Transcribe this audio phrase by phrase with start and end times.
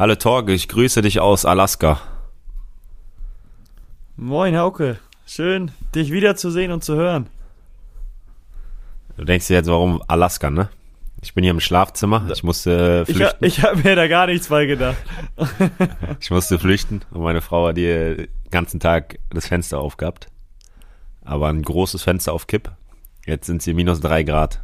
[0.00, 2.00] Hallo Torge, ich grüße dich aus Alaska.
[4.16, 7.26] Moin Hauke, schön dich wiederzusehen und zu hören.
[9.18, 10.70] Du denkst dir jetzt, warum Alaska, ne?
[11.20, 13.44] Ich bin hier im Schlafzimmer, ich musste flüchten.
[13.44, 14.96] Ich, ich habe mir da gar nichts bei gedacht.
[16.18, 20.28] ich musste flüchten und meine Frau hat hier den ganzen Tag das Fenster aufgehabt.
[21.26, 22.72] Aber ein großes Fenster auf Kipp.
[23.26, 24.62] Jetzt sind sie minus drei Grad.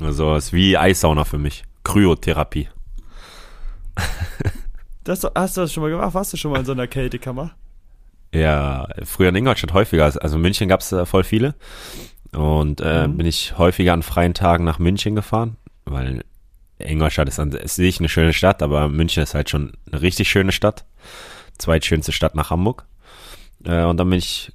[0.00, 1.64] Also ist wie Eissauna für mich.
[1.84, 2.68] Kryotherapie.
[5.04, 6.12] Das, hast du das schon mal gemacht?
[6.12, 7.52] Warst du schon mal in so einer Kältekammer?
[8.34, 10.04] Ja, früher in Ingolstadt häufiger.
[10.04, 11.54] Also in München gab es äh, voll viele.
[12.32, 13.16] Und äh, mhm.
[13.16, 16.24] bin ich häufiger an freien Tagen nach München gefahren, weil
[16.78, 20.52] Ingolstadt ist an sich eine schöne Stadt, aber München ist halt schon eine richtig schöne
[20.52, 20.84] Stadt.
[21.56, 22.84] Zweitschönste Stadt nach Hamburg.
[23.64, 24.52] Äh, und dann bin ich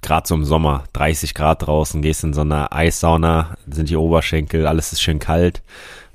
[0.00, 4.66] gerade so im Sommer, 30 Grad draußen, gehst in so eine Eissauna, sind die Oberschenkel,
[4.66, 5.62] alles ist schön kalt.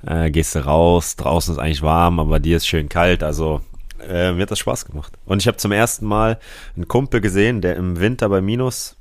[0.06, 3.60] Äh, gehst du raus, draußen ist eigentlich warm, aber dir ist schön kalt, also
[4.00, 5.12] äh, mir hat das Spaß gemacht.
[5.24, 6.38] Und ich habe zum ersten Mal
[6.76, 8.96] einen Kumpel gesehen, der im Winter bei minus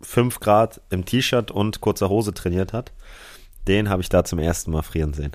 [0.00, 2.92] 5 Grad im T-Shirt und kurzer Hose trainiert hat.
[3.66, 5.32] Den habe ich da zum ersten Mal frieren sehen.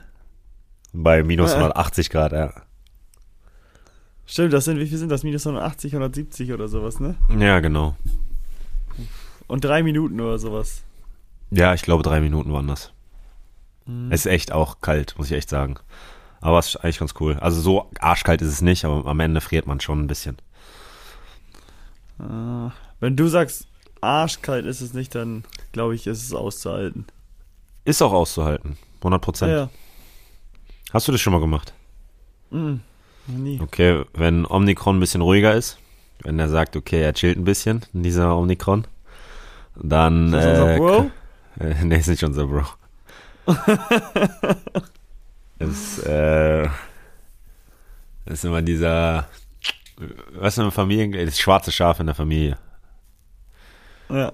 [0.93, 1.57] Bei minus ja.
[1.57, 2.53] 180 Grad, ja.
[4.25, 5.23] Stimmt, das sind, wie viel sind das?
[5.23, 7.15] Minus 180, 170 oder sowas, ne?
[7.37, 7.95] Ja, genau.
[9.47, 10.83] Und drei Minuten oder sowas.
[11.51, 12.91] Ja, ich glaube, drei Minuten waren das.
[13.85, 14.11] Mhm.
[14.11, 15.75] Es ist echt auch kalt, muss ich echt sagen.
[16.41, 17.37] Aber es ist eigentlich ganz cool.
[17.39, 20.37] Also so arschkalt ist es nicht, aber am Ende friert man schon ein bisschen.
[22.19, 23.67] Äh, wenn du sagst,
[24.01, 27.05] arschkalt ist es nicht, dann glaube ich, ist es auszuhalten.
[27.85, 28.77] Ist auch auszuhalten.
[28.99, 29.51] 100 Prozent.
[29.51, 29.69] Ja, ja.
[30.93, 31.73] Hast du das schon mal gemacht?
[32.51, 32.81] Mhm.
[33.27, 33.59] Nie.
[33.61, 35.77] Okay, wenn Omikron ein bisschen ruhiger ist,
[36.23, 38.85] wenn er sagt, okay, er chillt ein bisschen, dieser Omikron,
[39.75, 40.27] dann.
[40.27, 41.11] Ist das unser äh, Bro?
[41.59, 42.65] Äh, nee, ist nicht unser Bro.
[45.59, 46.67] ist, äh,
[48.25, 49.27] ist immer dieser.
[50.33, 51.25] Was ist eine Familie?
[51.25, 52.57] Das schwarze Schaf in der Familie.
[54.09, 54.31] Ja.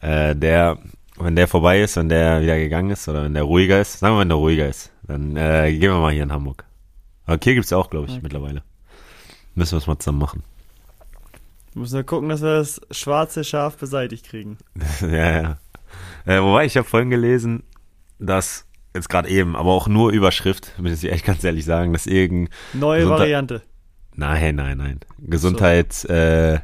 [0.00, 0.78] Äh, der,
[1.16, 4.14] wenn der vorbei ist, wenn der wieder gegangen ist oder wenn der ruhiger ist, sagen
[4.14, 6.64] wir, wenn der ruhiger ist, dann äh, gehen wir mal hier in Hamburg.
[7.26, 8.20] Aber hier gibt es auch, glaube ich, okay.
[8.22, 8.62] mittlerweile.
[9.54, 10.42] Müssen wir es mal zusammen machen.
[11.72, 14.58] Wir müssen ja gucken, dass wir das schwarze Schaf beseitigt kriegen.
[15.00, 15.58] ja, ja.
[16.26, 17.62] Äh, wobei, ich habe vorhin gelesen,
[18.18, 22.06] dass jetzt gerade eben, aber auch nur Überschrift, muss ich echt ganz ehrlich sagen, dass
[22.06, 23.62] irgendein neue Gesundheit Variante.
[24.14, 25.00] Nein, nein, nein.
[25.18, 26.08] Gesundheits so.
[26.08, 26.58] äh,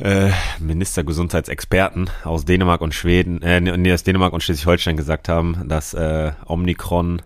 [0.00, 5.92] äh, Ministergesundheitsexperten aus Dänemark und Schweden, äh, nee, aus Dänemark und Schleswig-Holstein gesagt haben, dass
[5.92, 7.20] äh, Omikron,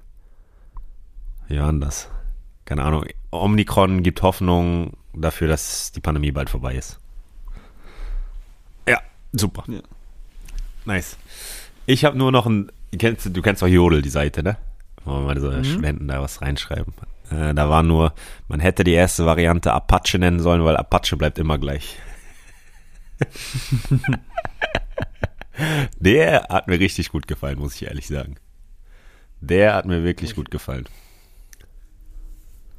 [1.48, 2.08] ja, das,
[2.64, 6.98] keine Ahnung, Omikron gibt Hoffnung dafür, dass die Pandemie bald vorbei ist.
[8.88, 8.98] Ja,
[9.32, 9.64] super.
[9.68, 9.80] Ja.
[10.84, 11.16] Nice.
[11.86, 14.56] Ich habe nur noch ein, du kennst, du kennst doch Jodel, die Seite, ne?
[15.04, 15.64] Wo mal so mhm.
[15.64, 16.94] Studenten da was reinschreiben.
[17.30, 18.14] Äh, da war nur,
[18.48, 21.96] man hätte die erste Variante Apache nennen sollen, weil Apache bleibt immer gleich.
[25.98, 28.36] Der hat mir richtig gut gefallen, muss ich ehrlich sagen.
[29.40, 30.86] Der hat mir wirklich gut gefallen.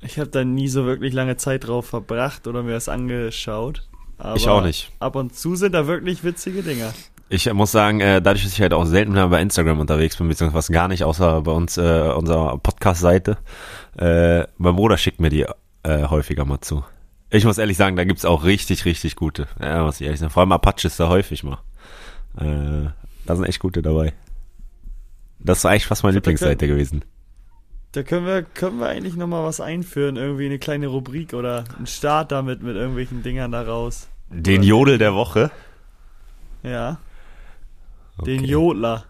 [0.01, 3.87] Ich habe da nie so wirklich lange Zeit drauf verbracht oder mir das angeschaut.
[4.35, 4.91] ich auch nicht.
[4.99, 6.93] Ab und zu sind da wirklich witzige Dinger.
[7.27, 10.71] Ich muss sagen, äh, dadurch, dass ich halt auch selten bei Instagram unterwegs bin, beziehungsweise
[10.71, 13.37] gar nicht, außer bei uns, äh, unserer Podcast-Seite,
[13.97, 15.45] äh, mein Bruder schickt mir die
[15.83, 16.83] äh, häufiger mal zu.
[17.31, 19.47] Ich muss ehrlich sagen, da gibt's auch richtig, richtig gute.
[19.59, 20.31] Ja, muss ich ehrlich sagen.
[20.31, 21.57] Vor allem Apache ist da häufig mal.
[22.37, 22.89] Äh,
[23.25, 24.13] da sind echt gute dabei.
[25.39, 27.03] Das ist eigentlich fast meine Lieblingsseite gewesen.
[27.91, 31.87] Da können wir, können wir eigentlich nochmal was einführen, irgendwie eine kleine Rubrik oder einen
[31.87, 34.09] Start damit mit irgendwelchen Dingern da raus.
[34.29, 35.49] Den Jodel der Woche.
[36.61, 36.97] Ja.
[38.17, 38.37] Okay.
[38.37, 39.05] Den Jodler.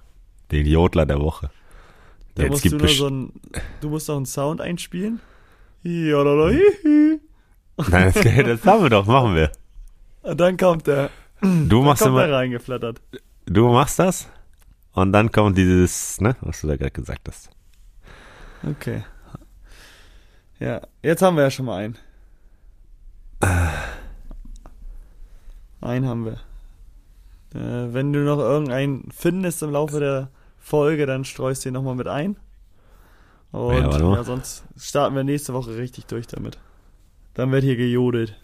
[0.51, 1.49] Den Jodler der Woche.
[2.35, 3.33] Da Jetzt musst du nur so ein,
[3.81, 5.19] du musst doch einen Sound einspielen.
[7.77, 9.51] Nein, das, das haben wir doch, machen wir.
[10.23, 11.09] Und dann kommt der.
[11.41, 12.31] Du machst kommt immer.
[12.31, 13.01] reingeflattert.
[13.45, 14.27] Du machst das
[14.93, 17.49] und dann kommt dieses, ne, was du da gerade gesagt hast.
[18.63, 19.03] Okay.
[20.59, 21.97] Ja, jetzt haben wir ja schon mal einen.
[25.81, 26.39] Einen haben wir.
[27.55, 30.29] Äh, wenn du noch irgendeinen findest im Laufe der
[30.59, 32.35] Folge, dann streust du ihn nochmal mit ein.
[33.51, 36.57] Und ja, ja, sonst starten wir nächste Woche richtig durch damit.
[37.33, 38.35] Dann wird hier gejodelt.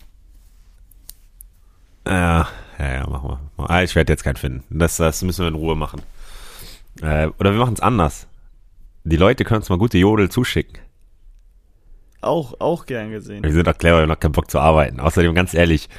[2.07, 2.47] Ja,
[2.79, 3.69] ja, ja, machen wir.
[3.69, 4.63] Ah, ich werde jetzt keinen finden.
[4.69, 6.01] Das, das müssen wir in Ruhe machen.
[7.01, 8.27] Äh, oder wir machen es anders.
[9.03, 10.77] Die Leute können uns mal gute Jodel zuschicken.
[12.21, 13.43] Auch, auch gern gesehen.
[13.43, 14.99] Wir sind doch clever, wir haben noch keinen Bock zu arbeiten.
[14.99, 15.89] Außerdem, ganz ehrlich,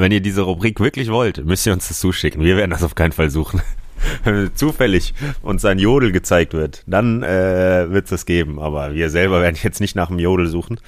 [0.00, 2.42] wenn ihr diese Rubrik wirklich wollt, müsst ihr uns das zuschicken.
[2.42, 3.60] Wir werden das auf keinen Fall suchen.
[4.54, 8.58] zufällig uns sein Jodel gezeigt wird, dann äh, wird es das geben.
[8.58, 10.80] Aber wir selber werden jetzt nicht nach dem Jodel suchen,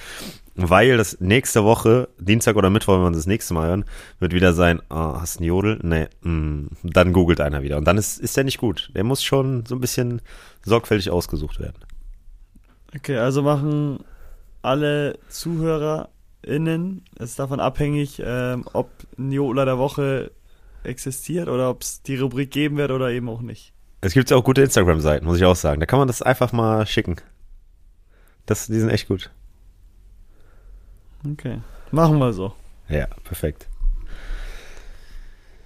[0.55, 3.85] weil das nächste Woche, Dienstag oder Mittwoch, wenn wir uns das nächste Mal hören,
[4.19, 5.79] wird wieder sein, oh, hast du einen Jodel?
[5.81, 7.77] Nee, mm, dann googelt einer wieder.
[7.77, 8.91] Und dann ist, ist der nicht gut.
[8.95, 10.21] Der muss schon so ein bisschen
[10.63, 11.77] sorgfältig ausgesucht werden.
[12.95, 13.99] Okay, also machen
[14.61, 15.19] alle
[16.43, 20.31] ZuhörerInnen es davon abhängig, ähm, ob Jodler der Woche
[20.83, 23.73] existiert oder ob es die Rubrik geben wird oder eben auch nicht.
[24.01, 25.79] Es gibt ja auch gute Instagram-Seiten, muss ich auch sagen.
[25.79, 27.15] Da kann man das einfach mal schicken.
[28.45, 29.31] Das, die sind echt gut.
[31.25, 31.61] Okay,
[31.91, 32.53] machen wir so.
[32.89, 33.67] Ja, perfekt.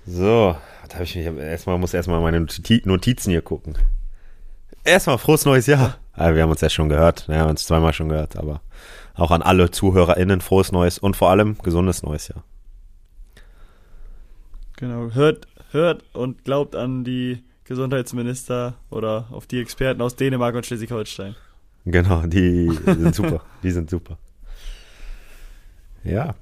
[0.06, 0.56] So,
[0.88, 2.46] da habe ich mich erstmal muss erstmal meine
[2.86, 3.78] Notizen hier gucken.
[4.84, 5.98] Erstmal frohes neues Jahr.
[6.14, 8.62] Also wir haben uns ja schon gehört, wir haben uns zweimal schon gehört, aber
[9.18, 12.44] auch an alle ZuhörerInnen frohes neues und vor allem gesundes neues Jahr.
[14.78, 20.66] Genau, hört, hört und glaubt an die Gesundheitsminister oder auf die Experten aus Dänemark und
[20.66, 21.36] Schleswig-Holstein.
[21.86, 23.42] Genau, die sind super.
[23.64, 24.18] die sind super.
[26.04, 26.36] Ja.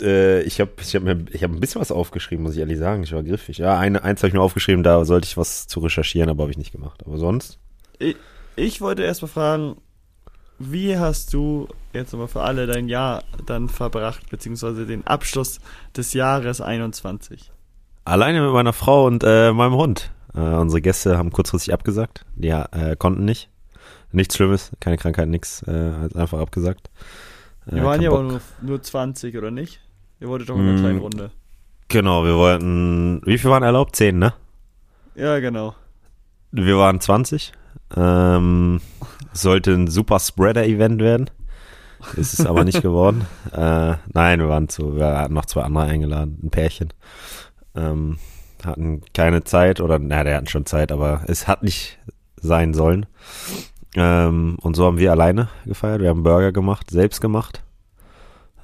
[0.00, 2.78] Äh, ich habe ich hab mir, ich hab ein bisschen was aufgeschrieben, muss ich ehrlich
[2.78, 3.02] sagen.
[3.02, 3.58] Ich war griffig.
[3.58, 6.52] Ja, eine, eins habe ich mir aufgeschrieben, da sollte ich was zu recherchieren, aber habe
[6.52, 7.02] ich nicht gemacht.
[7.06, 7.58] Aber sonst?
[7.98, 8.16] Ich,
[8.56, 9.76] ich wollte erst mal fragen,
[10.60, 15.58] wie hast du jetzt nochmal für alle dein Jahr dann verbracht, beziehungsweise den Abschluss
[15.96, 17.50] des Jahres 21?
[18.04, 20.12] Alleine mit meiner Frau und äh, meinem Hund.
[20.34, 22.26] Äh, unsere Gäste haben kurzfristig abgesagt.
[22.36, 23.48] Die äh, konnten nicht.
[24.12, 25.62] Nichts Schlimmes, keine Krankheit, nichts.
[25.62, 26.90] Äh, einfach abgesagt.
[27.66, 29.80] Äh, wir waren ja aber nur, nur 20, oder nicht?
[30.20, 31.30] Ihr wolltet doch in einer kleinen Runde.
[31.88, 33.22] Genau, wir wollten.
[33.24, 33.96] Wie viel waren erlaubt?
[33.96, 34.34] 10, ne?
[35.14, 35.74] Ja, genau.
[36.52, 37.52] Wir waren 20.
[37.96, 38.80] Ähm,
[39.32, 41.30] sollte ein super Spreader-Event werden.
[42.16, 43.26] Ist es aber nicht geworden.
[43.52, 46.92] Äh, nein, wir waren zu, wir hatten noch zwei andere eingeladen, ein Pärchen.
[47.74, 48.18] Ähm,
[48.64, 51.98] hatten keine Zeit oder, na, der hatten schon Zeit, aber es hat nicht
[52.36, 53.06] sein sollen.
[53.96, 56.00] Ähm, und so haben wir alleine gefeiert.
[56.00, 57.62] Wir haben Burger gemacht, selbst gemacht.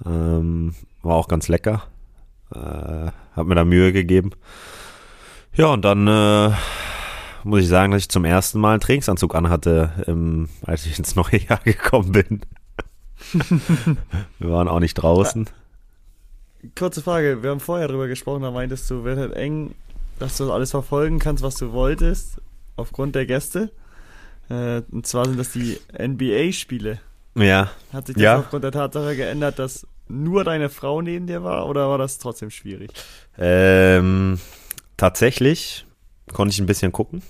[0.05, 1.85] Ähm, war auch ganz lecker.
[2.55, 4.31] Äh, hat mir da Mühe gegeben.
[5.55, 6.53] Ja, und dann äh,
[7.47, 11.15] muss ich sagen, dass ich zum ersten Mal einen Trainingsanzug anhatte, ähm, als ich ins
[11.15, 12.41] neue Jahr gekommen bin.
[14.39, 15.49] wir waren auch nicht draußen.
[16.77, 19.75] Kurze Frage, wir haben vorher drüber gesprochen, da meintest du, wird halt eng,
[20.19, 22.41] dass du alles verfolgen kannst, was du wolltest,
[22.75, 23.71] aufgrund der Gäste.
[24.51, 26.99] Äh, und zwar sind das die NBA-Spiele.
[27.37, 27.71] Ja.
[27.93, 28.39] Hat sich das ja.
[28.39, 32.51] aufgrund der Tatsache geändert, dass nur deine Frau neben dir war oder war das trotzdem
[32.51, 32.91] schwierig?
[33.39, 34.41] Ähm,
[34.97, 35.87] tatsächlich
[36.33, 37.23] konnte ich ein bisschen gucken,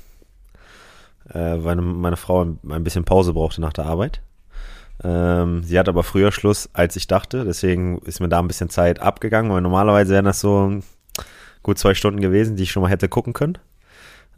[1.32, 4.20] äh, weil meine Frau ein bisschen Pause brauchte nach der Arbeit.
[5.04, 8.70] Ähm, sie hat aber früher Schluss, als ich dachte, deswegen ist mir da ein bisschen
[8.70, 10.80] Zeit abgegangen, weil normalerweise wären das so
[11.62, 13.58] gut zwei Stunden gewesen, die ich schon mal hätte gucken können.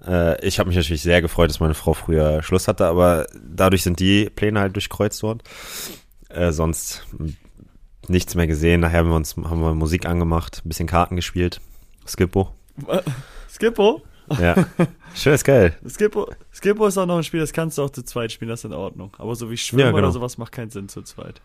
[0.06, 3.82] Äh, ich habe mich natürlich sehr gefreut, dass meine Frau früher Schluss hatte, aber dadurch
[3.82, 5.40] sind die Pläne halt durchkreuzt worden.
[6.28, 7.06] Äh, sonst
[8.08, 8.80] nichts mehr gesehen.
[8.80, 11.60] Nachher haben wir uns haben wir Musik angemacht, ein bisschen Karten gespielt.
[12.06, 12.52] Skippo.
[13.50, 14.02] Skippo?
[14.38, 14.66] Ja.
[15.14, 15.76] Schön ist geil.
[15.88, 18.60] Skippo, Skippo ist auch noch ein Spiel, das kannst du auch zu zweit spielen, das
[18.60, 19.16] ist in Ordnung.
[19.18, 19.98] Aber so wie Schwimmen ja, genau.
[19.98, 21.40] oder sowas macht keinen Sinn zu zweit.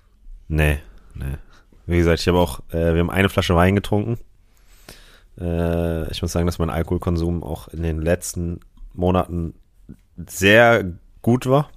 [0.47, 0.79] Nee,
[1.15, 1.37] nee.
[1.85, 4.17] Wie gesagt, ich habe auch, äh, wir haben eine Flasche Wein getrunken.
[5.39, 8.59] Äh, ich muss sagen, dass mein Alkoholkonsum auch in den letzten
[8.93, 9.53] Monaten
[10.27, 10.85] sehr
[11.21, 11.69] gut war.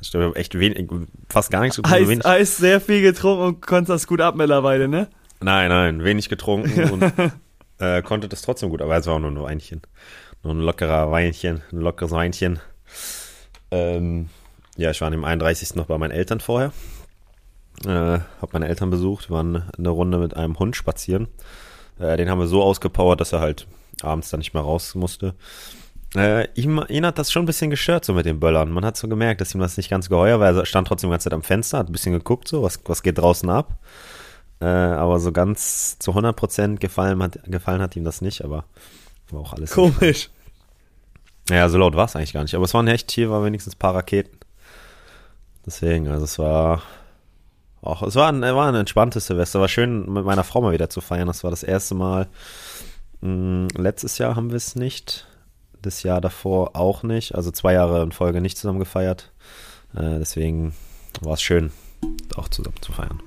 [0.00, 0.88] Ich glaube, ich habe echt wenig,
[1.28, 2.16] fast gar nichts getrunken.
[2.16, 5.08] Heißt, heißt sehr viel getrunken und konntest das gut ab mittlerweile, ne?
[5.40, 7.02] Nein, nein, wenig getrunken und
[7.78, 9.82] äh, konnte das trotzdem gut, aber es war auch nur ein Weinchen.
[10.42, 12.58] Nur ein lockerer Weinchen, ein lockeres Weinchen.
[13.70, 14.28] Ähm,
[14.76, 15.76] ja, ich war an dem 31.
[15.76, 16.72] noch bei meinen Eltern vorher.
[17.84, 21.28] Äh, hab meine Eltern besucht, waren eine Runde mit einem Hund spazieren.
[21.98, 23.66] Äh, den haben wir so ausgepowert, dass er halt
[24.02, 25.34] abends dann nicht mehr raus musste.
[26.14, 28.70] Äh, ihm, ihn hat das schon ein bisschen gestört, so mit den Böllern.
[28.70, 30.54] Man hat so gemerkt, dass ihm das nicht ganz geheuer war.
[30.54, 33.02] Er stand trotzdem die ganze Zeit am Fenster, hat ein bisschen geguckt, so, was, was
[33.02, 33.78] geht draußen ab.
[34.60, 38.64] Äh, aber so ganz zu 100% gefallen hat, gefallen hat ihm das nicht, aber
[39.32, 39.72] war auch alles.
[39.72, 40.30] Komisch.
[41.50, 42.54] Ja, so laut war es eigentlich gar nicht.
[42.54, 44.36] Aber es waren echt, hier war wenigstens ein paar Raketen.
[45.66, 46.82] Deswegen, also es war
[47.82, 49.60] auch, es war ein, war ein entspanntes Silvester.
[49.60, 51.26] War schön, mit meiner Frau mal wieder zu feiern.
[51.26, 52.28] Das war das erste Mal.
[53.20, 55.26] Mh, hm, letztes Jahr haben wir es nicht.
[55.80, 57.34] Das Jahr davor auch nicht.
[57.34, 59.32] Also zwei Jahre in Folge nicht zusammen gefeiert.
[59.94, 60.74] Äh, deswegen
[61.20, 61.72] war es schön,
[62.36, 63.20] auch zusammen zu feiern.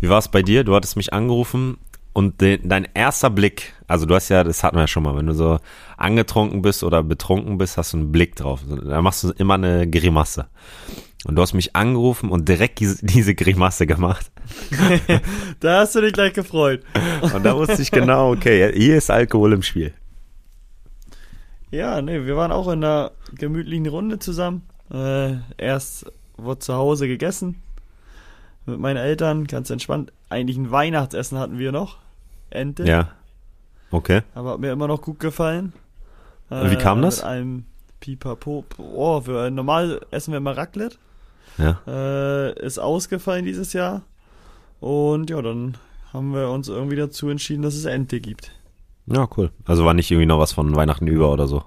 [0.00, 0.64] Wie war es bei dir?
[0.64, 1.78] Du hattest mich angerufen
[2.14, 5.16] und de, dein erster Blick, also du hast ja, das hatten wir ja schon mal,
[5.16, 5.58] wenn du so
[5.96, 8.60] angetrunken bist oder betrunken bist, hast du einen Blick drauf.
[8.68, 10.46] Da machst du immer eine Grimasse.
[11.24, 14.30] Und du hast mich angerufen und direkt diese, Grimasse gemacht.
[15.60, 16.82] da hast du dich gleich gefreut.
[17.20, 19.92] und da wusste ich genau, okay, hier ist Alkohol im Spiel.
[21.70, 24.62] Ja, nee, wir waren auch in einer gemütlichen Runde zusammen.
[24.92, 27.62] Äh, erst wurde zu Hause gegessen
[28.68, 30.12] mit meinen Eltern, ganz entspannt.
[30.28, 31.98] Eigentlich ein Weihnachtsessen hatten wir noch.
[32.50, 32.84] Ente.
[32.84, 33.08] Ja.
[33.90, 34.22] Okay.
[34.34, 35.72] Aber hat mir immer noch gut gefallen.
[36.50, 37.18] Äh, Wie kam das?
[37.18, 37.64] Mit einem
[38.00, 38.64] Pipapo.
[38.78, 40.96] Oh, für normal essen wir immer Raclette.
[41.58, 41.80] Ja.
[41.86, 44.02] Äh, ist ausgefallen dieses Jahr.
[44.80, 45.76] Und ja, dann
[46.12, 48.52] haben wir uns irgendwie dazu entschieden, dass es Ente gibt.
[49.06, 49.50] Ja, cool.
[49.64, 51.64] Also war nicht irgendwie noch was von Weihnachten über oder so?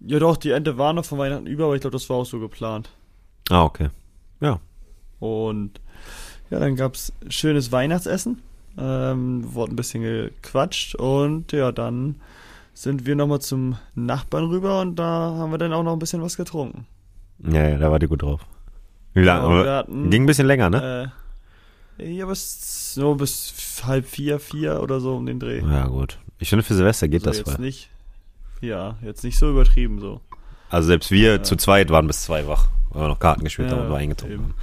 [0.00, 2.26] Ja doch, die Ente war noch von Weihnachten über, aber ich glaube, das war auch
[2.26, 2.90] so geplant.
[3.48, 3.88] Ah, okay.
[4.40, 4.60] Ja.
[5.18, 5.80] Und
[6.50, 8.42] ja, dann gab's schönes Weihnachtsessen.
[8.76, 12.16] Ähm, wurde ein bisschen gequatscht und ja, dann
[12.72, 16.22] sind wir nochmal zum Nachbarn rüber und da haben wir dann auch noch ein bisschen
[16.22, 16.86] was getrunken.
[17.38, 18.40] Ja, ja da war die gut drauf.
[19.12, 19.64] Wie lange?
[19.64, 21.12] Ja, ging ein bisschen länger, ne?
[21.98, 23.54] Äh, ja, bis so bis
[23.84, 25.60] halb vier, vier oder so um den Dreh.
[25.60, 26.18] Ja, gut.
[26.40, 27.64] Ich finde, für Silvester geht also das jetzt voll.
[27.64, 27.90] nicht.
[28.60, 30.20] Ja, jetzt nicht so übertrieben so.
[30.68, 31.42] Also selbst wir ja.
[31.42, 33.96] zu zweit waren bis zwei wach, weil wir noch Karten gespielt ja, haben und wir
[33.96, 34.54] eingetrunken haben.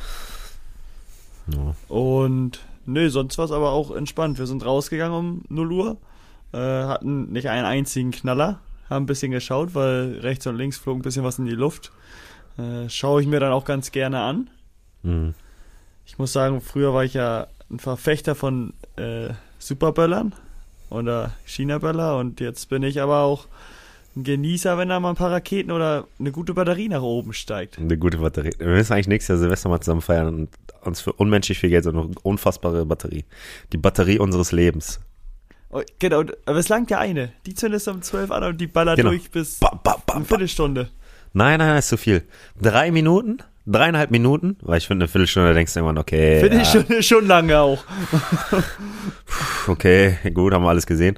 [1.47, 1.75] Ja.
[1.87, 2.59] Und
[2.91, 4.39] nö, sonst war es aber auch entspannt.
[4.39, 5.98] Wir sind rausgegangen um 0 Uhr,
[6.53, 10.98] äh, hatten nicht einen einzigen Knaller, haben ein bisschen geschaut, weil rechts und links flog
[10.98, 11.91] ein bisschen was in die Luft.
[12.57, 14.50] Äh, schaue ich mir dann auch ganz gerne an.
[15.03, 15.33] Mhm.
[16.05, 19.29] Ich muss sagen, früher war ich ja ein Verfechter von äh,
[19.60, 20.33] Superböllern
[20.89, 23.48] oder China-Böller und jetzt bin ich aber auch
[24.15, 27.79] ein Genießer, wenn da mal ein paar Raketen oder eine gute Batterie nach oben steigt.
[27.79, 28.51] Eine gute Batterie.
[28.57, 30.50] Wir müssen eigentlich nächstes Jahr Silvester mal zusammen feiern und
[30.81, 33.25] uns für unmenschlich viel Geld so eine unfassbare Batterie.
[33.71, 35.00] Die Batterie unseres Lebens.
[35.69, 37.31] Oh, genau, aber es langt ja eine.
[37.45, 39.11] Die zündest du um 12 an und die ballert genau.
[39.11, 40.89] durch bis ba, ba, ba, eine Viertelstunde.
[41.33, 42.23] Nein, nein, ist zu viel.
[42.61, 46.41] Drei Minuten, dreieinhalb Minuten, weil ich finde, eine Viertelstunde denkst du irgendwann, okay.
[46.41, 47.01] Viertelstunde ja.
[47.01, 47.85] schon lange auch.
[49.67, 51.17] okay, gut, haben wir alles gesehen.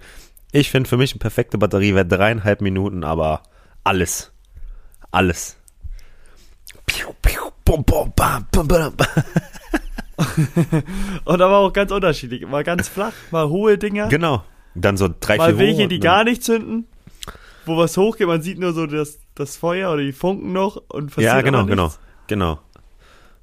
[0.51, 3.41] Ich finde, für mich eine perfekte Batterie wäre dreieinhalb Minuten, aber
[3.83, 4.31] alles.
[5.09, 5.57] Alles.
[11.25, 12.47] Und aber auch ganz unterschiedlich.
[12.47, 14.07] Mal ganz flach, mal hohe Dinger.
[14.07, 14.43] Genau.
[14.75, 16.87] Dann so drei, mal vier Mal welche, die gar nicht zünden.
[17.65, 21.07] Wo was hochgeht, man sieht nur so das, das Feuer oder die Funken noch und
[21.07, 21.93] passiert Ja, genau, genau,
[22.27, 22.59] genau.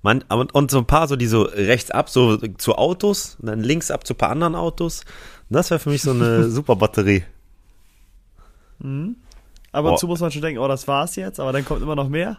[0.03, 3.47] Man, und, und so ein paar so, die so rechts ab, so zu Autos, und
[3.47, 5.05] dann links ab zu ein paar anderen Autos.
[5.51, 7.25] Das wäre für mich so eine super Batterie.
[8.79, 9.17] Mhm.
[9.73, 12.09] Aber dazu muss man schon denken, oh, das war's jetzt, aber dann kommt immer noch
[12.09, 12.39] mehr.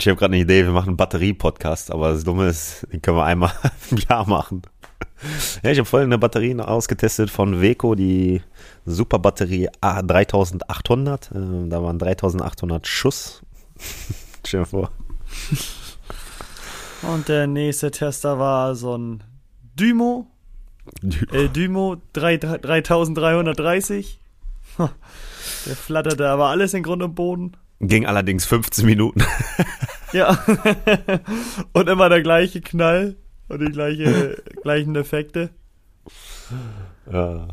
[0.00, 3.16] Ich habe gerade eine Idee, wir machen einen Batterie-Podcast, aber das Dumme ist, den können
[3.16, 3.52] wir einmal
[3.90, 4.62] im Jahr machen.
[5.62, 8.40] Ja, ich habe vorhin eine Batterie ausgetestet von Weco, die
[8.86, 11.34] Superbatterie A3800.
[11.34, 13.42] Äh, da waren 3800 Schuss.
[14.46, 14.92] Stell dir vor.
[17.02, 19.24] Und der nächste Tester war so ein
[19.74, 20.26] Dymo.
[21.32, 24.20] Äh, Dymo 3330.
[25.66, 27.56] Der flatterte aber alles in Grund und Boden.
[27.80, 29.22] Ging allerdings 15 Minuten.
[30.12, 30.36] ja.
[31.72, 33.16] und immer der gleiche Knall
[33.48, 35.50] und die gleiche, gleichen Effekte.
[37.10, 37.48] Ja.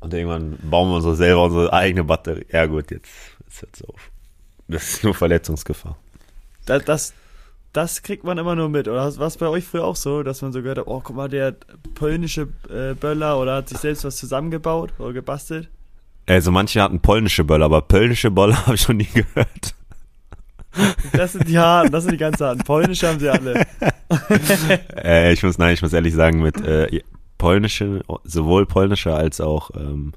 [0.00, 2.46] Und irgendwann bauen wir uns selber unsere eigene Batterie.
[2.50, 3.10] Ja gut, jetzt,
[3.44, 4.10] jetzt hört's auf.
[4.68, 5.96] Das ist nur Verletzungsgefahr.
[6.66, 7.14] Das, das,
[7.72, 8.88] das kriegt man immer nur mit.
[8.88, 11.16] Oder war es bei euch früher auch so, dass man so gehört hat, oh, guck
[11.16, 11.56] mal, der
[11.94, 15.70] polnische äh, Böller oder hat sich selbst was zusammengebaut oder gebastelt?
[16.26, 19.74] Also manche hatten polnische Böller, aber polnische Böller habe ich schon nie gehört.
[21.12, 22.62] Das sind die harten, das sind die ganz harten.
[22.62, 23.66] Polnische haben sie alle.
[25.02, 27.02] äh, ich muss, nein, ich muss ehrlich sagen, mit äh,
[27.38, 30.12] polnische, sowohl polnische als auch ähm,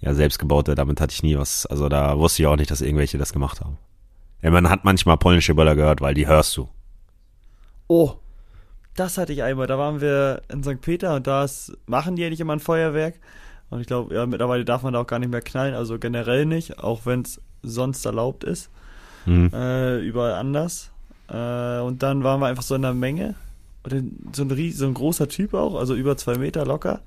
[0.00, 1.64] ja, selbstgebaute, damit hatte ich nie was.
[1.64, 3.78] Also da wusste ich auch nicht, dass irgendwelche das gemacht haben.
[4.42, 6.68] Ja, man hat manchmal polnische Böller gehört, weil die hörst du.
[7.88, 8.14] Oh,
[8.94, 9.66] das hatte ich einmal.
[9.66, 10.80] Da waren wir in St.
[10.82, 11.46] Peter und da
[11.86, 13.14] machen die ja nicht immer ein Feuerwerk.
[13.74, 16.46] Und ich glaube, ja, mittlerweile darf man da auch gar nicht mehr knallen, also generell
[16.46, 18.70] nicht, auch wenn es sonst erlaubt ist.
[19.26, 19.50] Mhm.
[19.52, 20.92] Äh, überall anders.
[21.28, 23.34] Äh, und dann waren wir einfach so in der Menge.
[23.82, 27.00] Und so ein, so ein großer Typ auch, also über zwei Meter locker,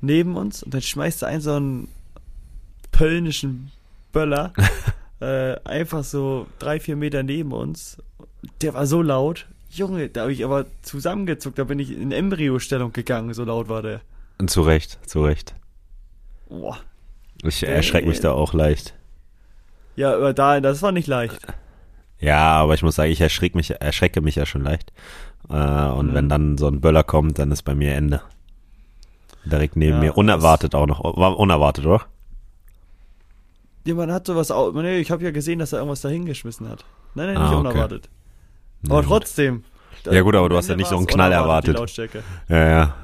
[0.00, 0.62] neben uns.
[0.62, 1.88] Und dann schmeißt er einen so einen
[2.92, 3.72] polnischen
[4.12, 4.52] Böller
[5.20, 7.96] äh, einfach so drei, vier Meter neben uns.
[8.60, 9.48] Der war so laut.
[9.68, 13.82] Junge, da habe ich aber zusammengezuckt, da bin ich in Embryo-Stellung gegangen, so laut war
[13.82, 14.00] der.
[14.38, 15.56] Und zu Recht, zu Recht.
[16.60, 16.78] Boah.
[17.42, 18.94] Ich erschrecke mich da auch leicht.
[19.96, 21.38] Ja, aber da, das war nicht leicht.
[22.18, 24.92] Ja, aber ich muss sagen, ich erschrecke mich, erschrecke mich ja schon leicht.
[25.50, 26.14] Äh, und mhm.
[26.14, 28.22] wenn dann so ein Böller kommt, dann ist bei mir Ende.
[29.44, 30.16] Direkt neben ja, mir.
[30.16, 31.04] Unerwartet auch noch.
[31.04, 32.06] War unerwartet, oder?
[33.86, 34.72] Ja, man hat sowas auch.
[34.72, 36.84] Nee, ich habe ja gesehen, dass er irgendwas da hingeschmissen hat.
[37.14, 37.68] Nein, nein, nicht ah, okay.
[37.68, 38.08] unerwartet.
[38.88, 39.64] Aber nee, trotzdem.
[40.10, 41.78] Ja, gut, aber du hast ja nicht so einen Knall erwartet.
[42.48, 42.94] Ja, ja.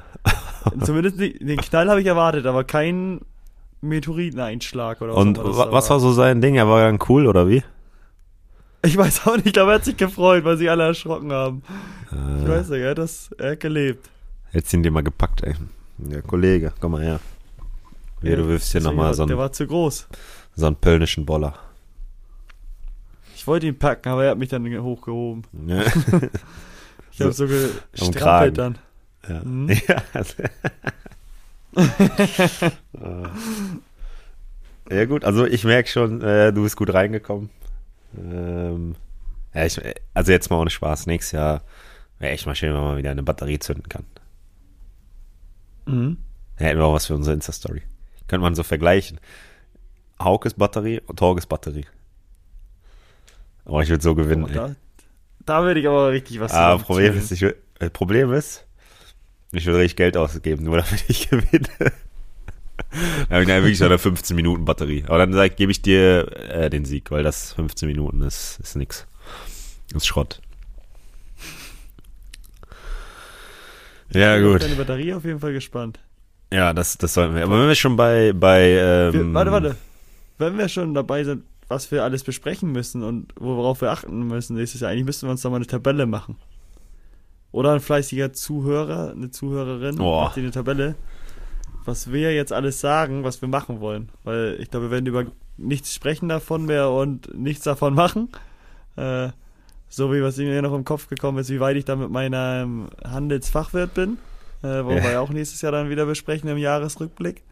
[0.83, 3.21] Zumindest den Knall habe ich erwartet, aber keinen
[3.81, 6.55] Meteoriteneinschlag oder was Und was war so sein Ding?
[6.55, 7.63] Er war dann cool oder wie?
[8.83, 11.63] Ich weiß auch nicht, ich glaube, er hat sich gefreut, weil sie alle erschrocken haben.
[12.11, 14.09] Äh, ich weiß nicht, er hat das, er hat gelebt.
[14.51, 15.55] Jetzt sind die mal gepackt, ey.
[15.97, 17.19] Der Kollege, komm mal her.
[18.23, 19.29] Ja, du wirfst hier nochmal so einen.
[19.29, 20.07] Der war zu groß.
[20.55, 21.53] So einen pölnischen Boller.
[23.35, 25.43] Ich wollte ihn packen, aber er hat mich dann hochgehoben.
[25.67, 25.81] Ja.
[27.11, 28.77] ich habe so gestrampelt dann.
[29.27, 29.41] Ja.
[29.43, 29.69] Mhm.
[29.87, 30.03] ja.
[34.89, 37.49] ja, gut, also ich merke schon, äh, du bist gut reingekommen.
[38.17, 38.95] Ähm,
[39.53, 39.79] ja, ich,
[40.13, 41.07] also jetzt mal ohne Spaß.
[41.07, 41.61] Nächstes Jahr
[42.19, 44.05] wäre echt mal schön, wenn man wieder eine Batterie zünden kann.
[45.85, 46.17] Mhm.
[46.59, 47.81] Ja, hätten wir auch was für unsere Insta-Story.
[48.27, 49.19] Könnte man so vergleichen.
[50.21, 51.85] Haukes Batterie und Torges Batterie.
[53.65, 54.43] Oh, ich würde so gewinnen.
[54.43, 54.75] Oh, da,
[55.45, 58.65] da würde ich aber richtig was ah, Problem ist, ich, äh, Problem ist,
[59.51, 61.67] ich würde richtig Geld ausgeben, nur damit ich gewinne.
[63.29, 65.03] da habe ich wirklich so eine 15 Minuten Batterie.
[65.07, 68.75] Aber dann sag, gebe ich dir äh, den Sieg, weil das 15 Minuten ist, ist
[68.75, 69.05] nix.
[69.93, 70.41] Ist Schrott.
[74.13, 74.61] Ja, ich gut.
[74.61, 75.99] Ich deine Batterie auf jeden Fall gespannt.
[76.51, 77.43] Ja, das, das sollten wir.
[77.43, 79.75] Aber wenn wir schon bei, bei ähm, warte, warte.
[80.37, 84.57] Wenn wir schon dabei sind, was wir alles besprechen müssen und worauf wir achten müssen
[84.57, 86.35] nächstes Jahr, eigentlich müssten wir uns da mal eine Tabelle machen.
[87.51, 90.21] Oder ein fleißiger Zuhörer, eine Zuhörerin, oh.
[90.21, 90.95] macht eine Tabelle,
[91.85, 94.09] was wir jetzt alles sagen, was wir machen wollen.
[94.23, 95.25] Weil ich glaube, wir werden über
[95.57, 98.29] nichts sprechen davon mehr und nichts davon machen.
[98.95, 99.29] Äh,
[99.89, 102.87] so wie was mir noch im Kopf gekommen ist, wie weit ich da mit meinem
[103.03, 104.17] Handelsfachwirt bin.
[104.63, 107.43] Äh, wollen wir ja auch nächstes Jahr dann wieder besprechen im Jahresrückblick.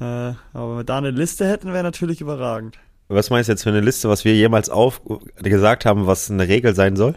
[0.00, 2.78] Äh, aber wenn wir da eine Liste hätten, wäre natürlich überragend.
[3.08, 5.00] Was meinst du jetzt für eine Liste, was wir jemals auf
[5.36, 7.16] gesagt haben, was eine Regel sein soll?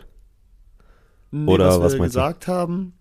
[1.31, 2.51] Nee, Oder was, was wir gesagt du?
[2.51, 2.93] haben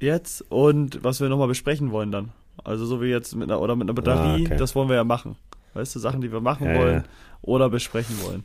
[0.00, 2.30] jetzt und was wir nochmal besprechen wollen dann.
[2.64, 4.56] Also so wie jetzt mit einer oder mit einer Batterie, ah, okay.
[4.56, 5.36] das wollen wir ja machen.
[5.74, 7.04] Weißt du, Sachen, die wir machen ja, wollen ja.
[7.42, 8.44] oder besprechen wollen.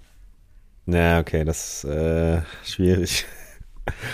[0.86, 3.26] Ja, okay, das ist äh, schwierig.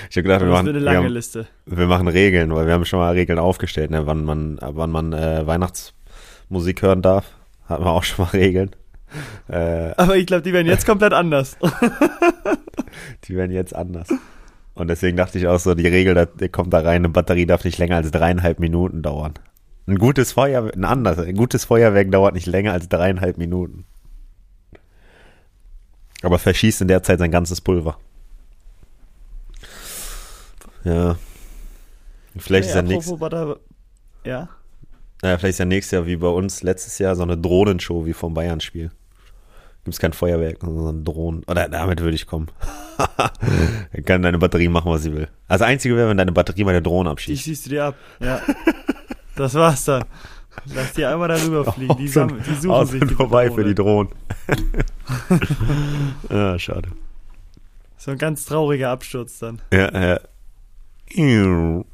[0.10, 1.48] Ich habe gedacht, wir machen, eine lange wir, haben, Liste.
[1.66, 5.14] wir machen Regeln, weil wir haben schon mal Regeln aufgestellt, ne, wann man, wann man
[5.14, 7.32] äh, Weihnachtsmusik hören darf.
[7.68, 8.72] Hatten wir auch schon mal Regeln.
[9.48, 11.58] Äh, Aber ich glaube, die werden jetzt komplett anders.
[13.26, 14.10] die werden jetzt anders.
[14.80, 17.66] Und deswegen dachte ich auch so, die Regel, da kommt da rein, eine Batterie darf
[17.66, 19.34] nicht länger als dreieinhalb Minuten dauern.
[19.88, 23.84] Ein gutes Feuerwerk, ein anderes, ein gutes Feuerwerk dauert nicht länger als dreieinhalb Minuten.
[26.22, 27.98] Aber verschießt in der Zeit sein ganzes Pulver.
[30.86, 31.18] Ja.
[32.38, 33.20] Vielleicht hey, ist ja nächstes
[34.24, 34.48] Ja.
[35.22, 38.14] Naja, vielleicht ist ja nächstes Jahr wie bei uns letztes Jahr so eine Drohnenshow wie
[38.14, 38.92] vom Bayern-Spiel.
[39.84, 41.44] Gibt es kein Feuerwerk, sondern Drohnen.
[41.48, 42.48] Oder damit würde ich kommen.
[42.98, 45.30] Dann kann deine Batterie machen, was sie will.
[45.48, 47.40] Also das Einzige wäre, wenn deine Batterie meine Drohne abschießt.
[47.40, 47.96] Ich schießt du dir ab.
[48.20, 48.42] Ja.
[49.36, 50.04] das war's dann.
[50.66, 51.96] Lass die einmal darüber fliegen.
[51.98, 53.62] Die, so, die suchen sich die vorbei Drohne.
[53.62, 54.10] für die Drohnen.
[56.30, 56.90] ja, schade.
[57.98, 59.62] So ein ganz trauriger Absturz dann.
[59.72, 60.20] Ja, ja.
[61.12, 61.86] Hm,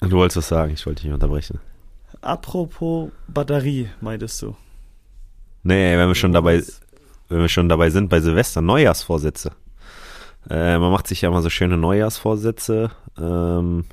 [0.00, 1.60] du wolltest was sagen, ich wollte dich nicht unterbrechen.
[2.22, 4.56] Apropos Batterie, meintest du?
[5.64, 6.62] Nee, wenn wir schon dabei,
[7.28, 9.50] wenn wir schon dabei sind bei Silvester, Neujahrsvorsätze.
[10.48, 12.90] Äh, man macht sich ja immer so schöne Neujahrsvorsätze.
[13.18, 13.84] Ähm,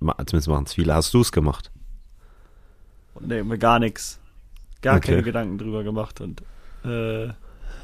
[0.00, 0.94] zumindest machen es viele.
[0.94, 1.70] Hast du es gemacht?
[3.18, 4.20] Nee, mir gar nichts.
[4.82, 5.12] Gar okay.
[5.12, 6.42] keine Gedanken drüber gemacht und
[6.84, 7.28] äh,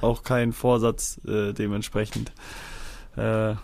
[0.03, 2.33] auch keinen Vorsatz äh, dementsprechend
[3.17, 3.55] äh,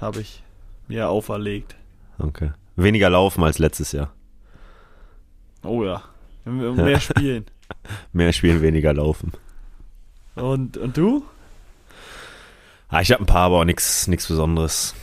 [0.00, 0.42] habe ich
[0.88, 1.76] mir auferlegt.
[2.18, 2.52] Okay.
[2.76, 4.12] Weniger laufen als letztes Jahr.
[5.62, 6.02] Oh ja.
[6.44, 7.46] Mehr spielen.
[8.12, 9.32] Mehr spielen, weniger laufen.
[10.34, 11.24] Und, und du?
[12.88, 14.94] Ah, ich habe ein paar, aber auch nichts Besonderes.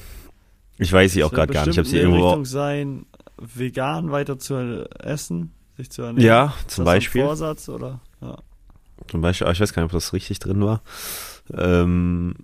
[0.78, 1.74] Ich weiß sie auch gerade gar nicht.
[1.74, 2.28] Ich habe sie irgendwo.
[2.28, 3.06] Richtung sein,
[3.38, 6.26] vegan weiter zu essen, sich zu ernähren.
[6.26, 7.24] Ja, zum Beispiel.
[7.24, 8.02] Vorsatz oder?
[8.22, 8.38] Ja.
[9.10, 10.82] Zum Beispiel, ich weiß gar nicht, ob das richtig drin war.
[11.54, 12.36] Ähm,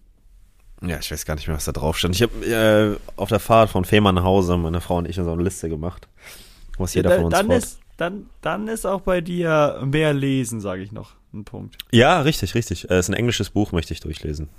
[0.82, 2.16] ja, ich weiß gar nicht mehr, was da drauf stand.
[2.16, 5.32] Ich habe äh, auf der Fahrt von Fehmarn nach Hause meine Frau und ich so
[5.32, 6.08] eine Liste gemacht,
[6.78, 10.60] was jeder ja, von uns dann ist, dann, dann ist auch bei dir mehr Lesen,
[10.62, 11.78] sage ich noch, ein Punkt.
[11.92, 12.86] Ja, richtig, richtig.
[12.86, 14.50] Es äh, ist ein englisches Buch, möchte ich durchlesen.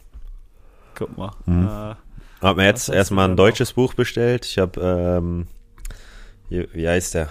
[0.95, 1.33] Guck mal.
[1.47, 1.67] Mhm.
[1.67, 1.95] Äh,
[2.41, 3.77] hab mir jetzt erstmal ein deutsches noch?
[3.77, 4.45] Buch bestellt.
[4.45, 5.47] Ich habe, ähm,
[6.49, 7.29] wie, wie, heißt der?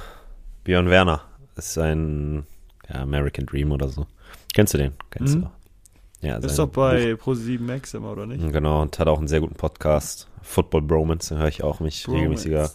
[0.64, 1.22] Björn Werner.
[1.56, 2.46] Das ist ein
[2.90, 4.08] ja, American Dream oder so.
[4.54, 4.94] Kennst du den?
[5.12, 5.42] Kennst mhm.
[5.42, 6.28] du?
[6.28, 8.52] Ja, ist doch bei Pro7 Max immer, oder nicht?
[8.54, 10.30] Genau, und hat auch einen sehr guten Podcast.
[10.42, 12.18] Football Bromance, den höre ich auch mich Bromance.
[12.18, 12.72] regelmäßiger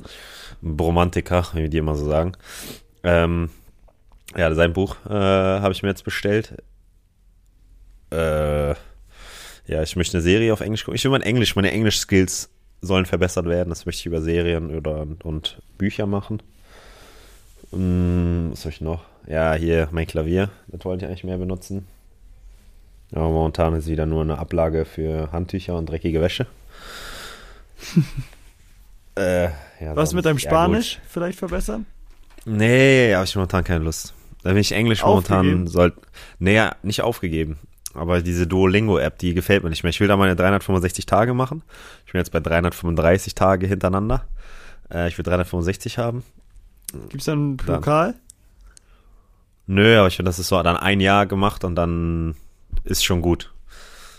[0.61, 2.33] Bromantiker, wie die immer so sagen.
[3.05, 3.51] Ähm,
[4.37, 6.55] ja, sein Buch äh, habe ich mir jetzt bestellt.
[8.11, 10.97] Äh, ja, ich möchte eine Serie auf Englisch gucken.
[10.97, 13.71] Ich will mein Englisch, meine Englisch-Skills sollen verbessert werden.
[13.71, 16.43] Das möchte ich über Serien oder, und Bücher machen.
[17.71, 19.05] Hm, was soll ich noch?
[19.27, 20.51] Ja, hier mein Klavier.
[20.69, 21.87] Das wollte ich eigentlich mehr benutzen.
[23.13, 26.47] Aber momentan ist wieder nur eine Ablage für Handtücher und dreckige Wäsche.
[29.17, 31.87] äh, ja, Was mit deinem Spanisch ja, vielleicht verbessern?
[32.45, 34.15] Nee, habe ich momentan keine Lust.
[34.43, 35.93] Da bin ich Englisch momentan soll.
[36.39, 37.59] Nee, nicht aufgegeben.
[37.95, 39.91] Aber diese Duolingo-App, die gefällt mir nicht mehr.
[39.91, 41.63] Ich will da meine 365 Tage machen.
[42.07, 44.25] Ich bin jetzt bei 335 Tage hintereinander.
[44.93, 46.23] Äh, ich will 365 haben.
[47.09, 48.15] Gibt es da einen Pokal?
[49.67, 52.37] Nö, aber ich finde, das ist so dann ein Jahr gemacht und dann
[52.85, 53.53] ist schon gut.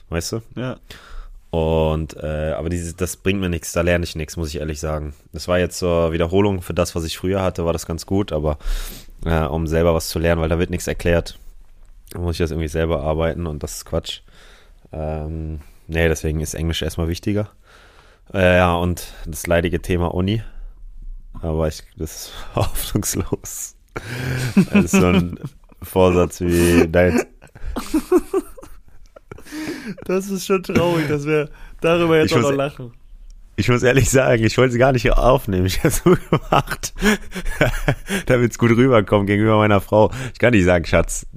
[0.10, 0.42] Weißt du?
[0.56, 0.78] Ja.
[1.52, 4.80] Und äh, aber dieses, das bringt mir nichts, da lerne ich nichts, muss ich ehrlich
[4.80, 5.14] sagen.
[5.34, 8.32] Das war jetzt zur Wiederholung für das, was ich früher hatte, war das ganz gut,
[8.32, 8.60] aber
[9.26, 11.40] äh, um selber was zu lernen, weil da wird nichts erklärt.
[12.12, 14.22] Da muss ich das irgendwie selber arbeiten und das ist Quatsch.
[14.92, 17.50] Ähm, nee, deswegen ist Englisch erstmal wichtiger.
[18.34, 20.44] Äh, ja, und das leidige Thema Uni.
[21.42, 23.76] Aber ich, das ist hoffnungslos.
[24.72, 25.40] Das ist so ein
[25.82, 27.24] Vorsatz wie dein.
[30.06, 31.50] Das ist schon traurig, dass wir
[31.82, 32.94] darüber jetzt auch noch lachen.
[33.56, 35.66] Ich muss ehrlich sagen, ich wollte sie gar nicht aufnehmen.
[35.66, 36.94] Ich habe es so gemacht,
[38.26, 40.12] damit es gut rüberkommt gegenüber meiner Frau.
[40.32, 41.28] Ich kann nicht sagen, Schatz.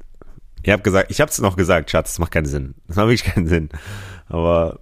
[0.63, 2.75] Ich habe gesagt, ich habe es noch gesagt, Schatz, das macht keinen Sinn.
[2.87, 3.71] Das macht wirklich keinen Sinn.
[4.29, 4.79] Aber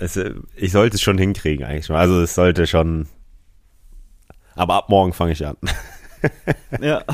[0.00, 0.18] es,
[0.56, 1.90] ich sollte es schon hinkriegen eigentlich.
[1.90, 3.06] Also es sollte schon.
[4.54, 5.56] Aber ab morgen fange ich an.
[6.80, 7.04] ja.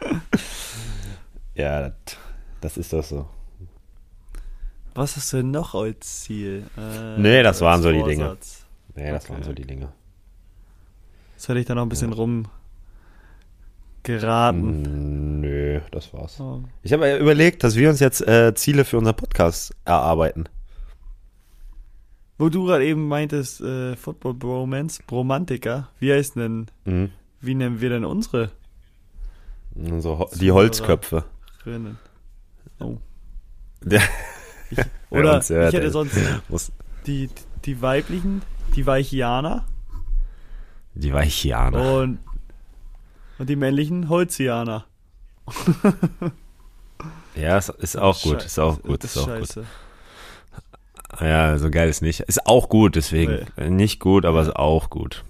[1.54, 2.16] ja, das,
[2.60, 3.28] das ist doch so.
[4.98, 6.64] Was hast du denn noch als Ziel?
[6.76, 8.36] Äh, nee, das waren so die Dinge.
[8.96, 9.32] Nee, das okay.
[9.32, 9.92] waren so die Dinge.
[11.36, 12.16] Jetzt hätte ich da noch ein bisschen ja.
[12.16, 12.46] rum
[14.02, 14.82] geraten.
[14.82, 16.40] Mm, nö, das war's.
[16.40, 16.64] Oh.
[16.82, 20.48] Ich habe überlegt, dass wir uns jetzt äh, Ziele für unser Podcast erarbeiten.
[22.36, 27.10] Wo du gerade eben meintest, äh, Football Bromance, Bromantiker, wie heißt denn, mhm.
[27.40, 28.50] wie nennen wir denn unsere?
[30.00, 31.22] So, die Holzköpfe.
[32.80, 32.96] Oh.
[34.70, 34.78] Ich,
[35.10, 36.16] oder ich hätte sonst
[37.06, 37.30] die,
[37.64, 38.42] die weiblichen,
[38.76, 39.64] die Weichianer.
[40.94, 42.00] Die Weichianer.
[42.00, 42.18] Und,
[43.38, 44.84] und die männlichen Holzianer.
[47.34, 49.60] ja, ist, ist auch gut, ist auch gut, ist, ist auch scheiße.
[49.60, 49.68] gut.
[51.20, 52.20] Ja, so geil ist nicht.
[52.20, 53.46] Ist auch gut, deswegen.
[53.56, 53.70] Nee.
[53.70, 55.24] Nicht gut, aber ist auch gut.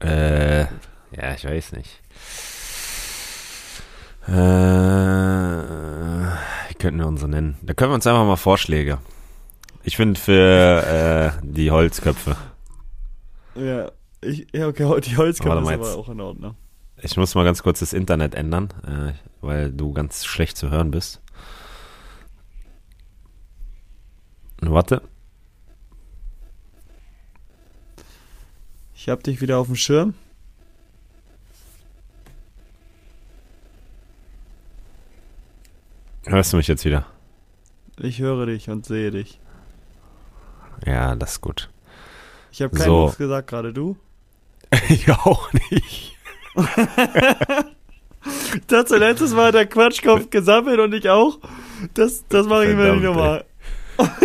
[0.00, 2.00] Äh, ja, ich weiß nicht.
[4.26, 4.32] Äh,
[6.78, 7.56] könnten wir unsere nennen?
[7.62, 8.98] Da können wir uns einfach mal Vorschläge.
[9.82, 12.36] Ich finde für äh, die Holzköpfe.
[13.54, 16.54] Ja, ich, ja, okay, die Holzköpfe ist aber auch in Ordnung.
[17.00, 20.90] Ich muss mal ganz kurz das Internet ändern, äh, weil du ganz schlecht zu hören
[20.90, 21.20] bist.
[24.60, 25.02] Warte.
[28.94, 30.14] Ich hab dich wieder auf dem Schirm.
[36.28, 37.06] Hörst du mich jetzt wieder?
[37.98, 39.40] Ich höre dich und sehe dich.
[40.84, 41.70] Ja, das ist gut.
[42.52, 43.14] Ich habe keinen so.
[43.16, 43.96] gesagt, gerade du?
[44.90, 46.16] ich auch nicht.
[48.66, 51.38] das letztes Mal hat der Quatschkopf gesammelt und ich auch.
[51.94, 53.46] Das, das mache ich mir nicht nochmal.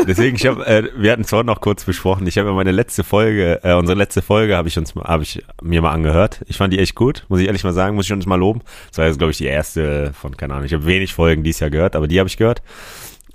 [0.08, 2.28] Deswegen, ich habe, äh, wir hatten es vorhin noch kurz besprochen.
[2.28, 5.82] Ich habe meine letzte Folge, äh, unsere letzte Folge habe ich uns, habe ich mir
[5.82, 6.42] mal angehört.
[6.48, 8.62] Ich fand die echt gut, muss ich ehrlich mal sagen, muss ich uns mal loben.
[8.90, 10.66] Das war jetzt, glaube ich, die erste von, keine Ahnung.
[10.66, 12.62] Ich habe wenig Folgen dieses Jahr gehört, aber die habe ich gehört.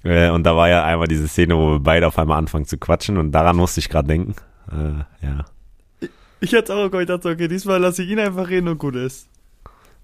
[0.04, 2.78] Äh, und da war ja einmal diese Szene, wo wir beide auf einmal anfangen zu
[2.78, 4.36] quatschen und daran musste ich gerade denken.
[4.70, 5.44] Äh, ja.
[6.00, 9.28] Ich, ich hätte auch gedacht, okay, diesmal lasse ich ihn einfach reden und gut ist.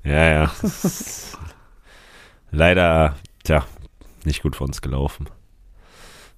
[0.02, 0.52] Ja, ja.
[2.50, 3.64] Leider, tja,
[4.24, 5.28] nicht gut für uns gelaufen.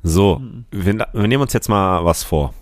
[0.06, 0.66] So, mhm.
[0.70, 2.54] wir, wir nehmen uns jetzt mal was vor.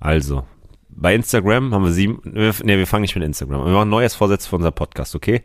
[0.00, 0.46] Also,
[0.88, 3.66] bei Instagram haben wir sieben, ne, wir fangen nicht mit Instagram.
[3.66, 5.42] Wir machen neues Vorsätze für unser Podcast, okay?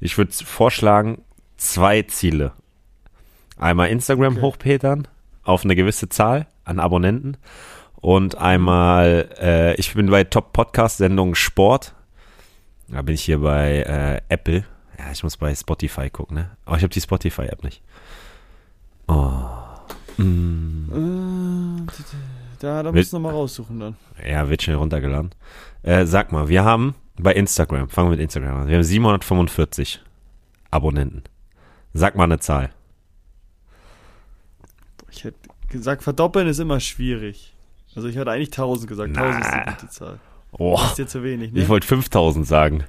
[0.00, 1.22] Ich würde vorschlagen,
[1.56, 2.52] zwei Ziele.
[3.56, 4.42] Einmal Instagram okay.
[4.42, 5.06] hochpetern
[5.44, 7.36] auf eine gewisse Zahl an Abonnenten
[7.94, 11.94] und einmal, äh, ich bin bei Top Podcast Sendung Sport.
[12.88, 14.64] Da bin ich hier bei äh, Apple.
[14.98, 16.50] Ja, ich muss bei Spotify gucken, ne?
[16.64, 17.82] Aber ich habe die Spotify App nicht.
[19.06, 19.71] Oh.
[20.18, 21.86] Mm.
[22.60, 23.96] Da, da musst du nochmal raussuchen dann.
[24.24, 25.30] Ja, wird schnell runtergeladen.
[25.82, 30.00] Äh, sag mal, wir haben bei Instagram, fangen wir mit Instagram an, wir haben 745
[30.70, 31.24] Abonnenten.
[31.92, 32.70] Sag mal eine Zahl.
[35.10, 37.52] Ich hätte gesagt, verdoppeln ist immer schwierig.
[37.94, 39.12] Also ich hatte eigentlich 1000 gesagt.
[39.14, 39.22] Na.
[39.22, 40.20] 1000 ist eine gute Zahl.
[40.52, 41.60] Oh, das ist dir zu wenig, ne?
[41.60, 42.84] Ich wollte 5000 sagen.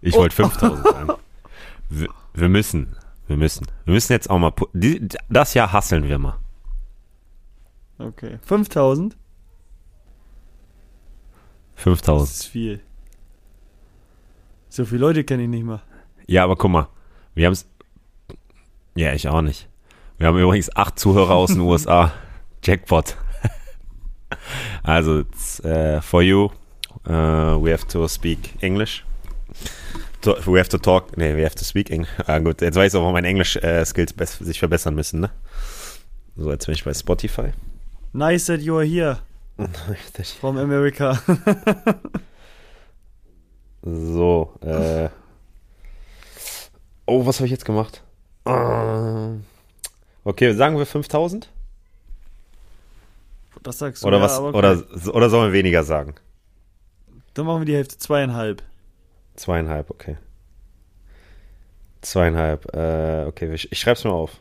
[0.00, 0.18] Ich oh.
[0.18, 1.12] wollte 5000 sagen.
[1.90, 2.94] Wir, wir, müssen,
[3.28, 3.66] wir müssen.
[3.86, 4.52] Wir müssen jetzt auch mal,
[5.30, 6.38] das Jahr hasseln wir mal.
[7.98, 8.38] Okay.
[8.42, 9.16] 5000?
[11.74, 12.28] 5000.
[12.28, 12.80] Das ist viel.
[14.68, 15.82] So viele Leute kenne ich nicht mal.
[16.26, 16.88] Ja, aber guck mal,
[17.34, 17.66] wir haben es.
[18.94, 19.68] Ja, ich auch nicht.
[20.18, 22.12] Wir haben übrigens acht Zuhörer aus den USA.
[22.64, 23.16] Jackpot.
[24.82, 25.22] also,
[25.64, 26.50] uh, for you,
[27.06, 29.04] uh, we have to speak English.
[30.22, 31.16] To, we have to talk.
[31.16, 32.10] Nee, we have to speak English.
[32.26, 35.30] Ah, gut, jetzt weiß ich auch, warum meine Englisch-Skills äh, sich verbessern müssen, ne?
[36.36, 37.52] So, jetzt bin ich bei Spotify.
[38.12, 39.18] Nice that you are here.
[40.40, 41.20] From America.
[43.82, 45.08] so, äh.
[47.06, 48.02] Oh, was habe ich jetzt gemacht?
[50.24, 51.48] Okay, sagen wir 5000?
[53.62, 54.06] Das sagst du.
[54.06, 54.82] Oder, ja, was, oder,
[55.14, 56.14] oder sollen wir weniger sagen?
[57.34, 58.62] Dann machen wir die Hälfte, zweieinhalb.
[59.36, 60.16] Zweieinhalb, okay.
[62.00, 64.40] Zweieinhalb, äh, okay, ich, ich schreib's mal auf.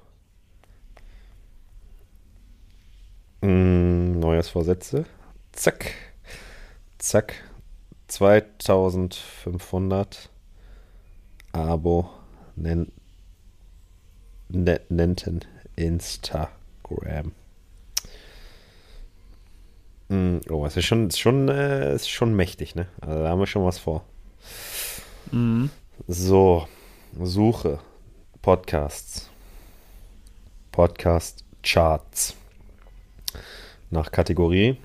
[3.41, 5.05] Mm, Neujahrsvorsätze.
[5.51, 5.93] Zack.
[6.97, 7.35] Zack.
[8.07, 10.29] 2500
[11.51, 12.09] Abo
[12.55, 12.91] nen,
[14.49, 15.41] nennten
[15.75, 17.33] Instagram.
[20.09, 22.87] Mm, oh, es ist schon, ist schon, äh, ist schon mächtig, ne?
[23.01, 24.05] Also da haben wir schon was vor.
[25.31, 25.69] Mhm.
[26.07, 26.67] So,
[27.19, 27.79] Suche.
[28.41, 29.29] Podcasts.
[30.71, 32.35] Podcast Charts.
[33.89, 34.77] Nach Kategorie.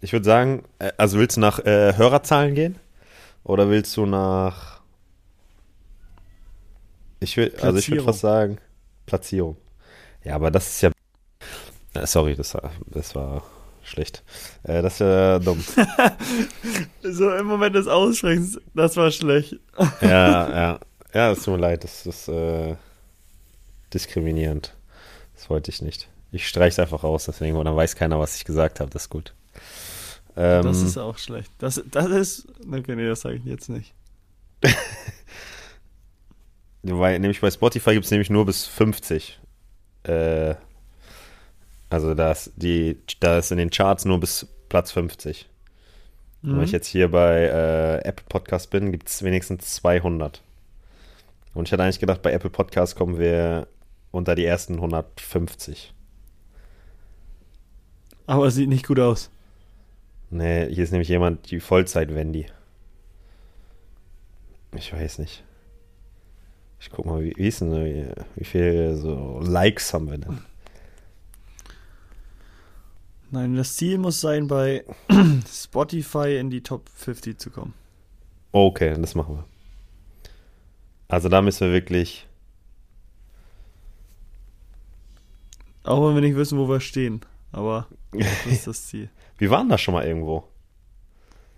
[0.00, 2.78] Ich würde sagen, äh, also willst du nach äh, Hörerzahlen gehen?
[3.44, 4.80] Oder willst du nach.
[7.20, 8.58] Ich will, also ich würde fast sagen,
[9.06, 9.56] Platzierung.
[10.24, 10.90] Ja, aber das ist ja.
[11.94, 13.42] Äh, sorry, das war, das war
[13.82, 14.22] schlecht.
[14.62, 15.62] Äh, das ist ja dumm.
[17.02, 19.56] so im Moment des Aussprechens, das war schlecht.
[20.00, 20.80] ja, ja.
[21.12, 22.76] Ja, es tut mir leid, das ist äh,
[23.92, 24.76] diskriminierend.
[25.34, 26.08] Das wollte ich nicht.
[26.32, 28.90] Ich streiche es einfach raus, deswegen, und dann weiß keiner, was ich gesagt habe.
[28.90, 29.34] Das ist gut.
[30.36, 31.50] Ähm, das ist auch schlecht.
[31.58, 32.46] Das, das ist.
[32.70, 33.92] Okay, nee, das sage ich jetzt nicht.
[36.82, 39.38] Weil, nämlich bei Spotify gibt es nämlich nur bis 50.
[40.04, 40.54] Äh,
[41.90, 45.48] also da ist, die, da ist in den Charts nur bis Platz 50.
[46.42, 46.56] Mhm.
[46.56, 50.42] Wenn ich jetzt hier bei äh, Apple Podcast bin, gibt es wenigstens 200.
[51.52, 53.66] Und ich hatte eigentlich gedacht, bei Apple Podcast kommen wir
[54.12, 55.92] unter die ersten 150.
[58.30, 59.28] Aber es sieht nicht gut aus.
[60.30, 62.46] Nee, hier ist nämlich jemand, die Vollzeit-Wendy.
[64.76, 65.42] Ich weiß nicht.
[66.78, 70.38] Ich guck mal, wie, wie ist denn, wie, wie viele so Likes haben wir denn?
[73.32, 74.84] Nein, das Ziel muss sein, bei
[75.52, 77.74] Spotify in die Top 50 zu kommen.
[78.52, 79.44] Okay, das machen wir.
[81.08, 82.28] Also da müssen wir wirklich.
[85.82, 87.22] Auch wenn wir nicht wissen, wo wir stehen.
[87.52, 89.10] Aber das ist das Ziel.
[89.38, 90.44] wir waren da schon mal irgendwo.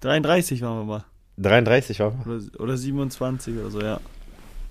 [0.00, 1.04] 33 waren wir mal.
[1.38, 2.32] 33 waren wir?
[2.34, 4.00] Oder, oder 27 oder so, ja.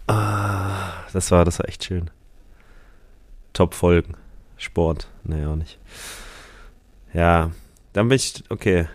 [0.08, 2.10] Ah, das war, das war echt schön.
[3.54, 4.16] Top-Folgen.
[4.58, 5.08] Sport.
[5.24, 5.80] Nee, auch nicht.
[7.14, 7.52] Ja,
[7.94, 8.88] dann bin ich, okay.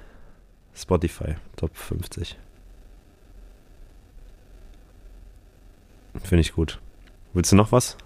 [0.75, 2.37] Spotify, Top 50.
[6.23, 6.81] Finde ich gut.
[7.33, 7.97] Willst du noch was?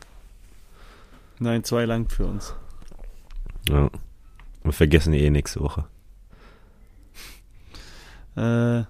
[1.38, 2.54] Nein, zwei lang für uns.
[3.68, 3.90] Ja.
[4.62, 5.86] Wir vergessen eh nächste Woche.
[8.36, 8.84] Äh,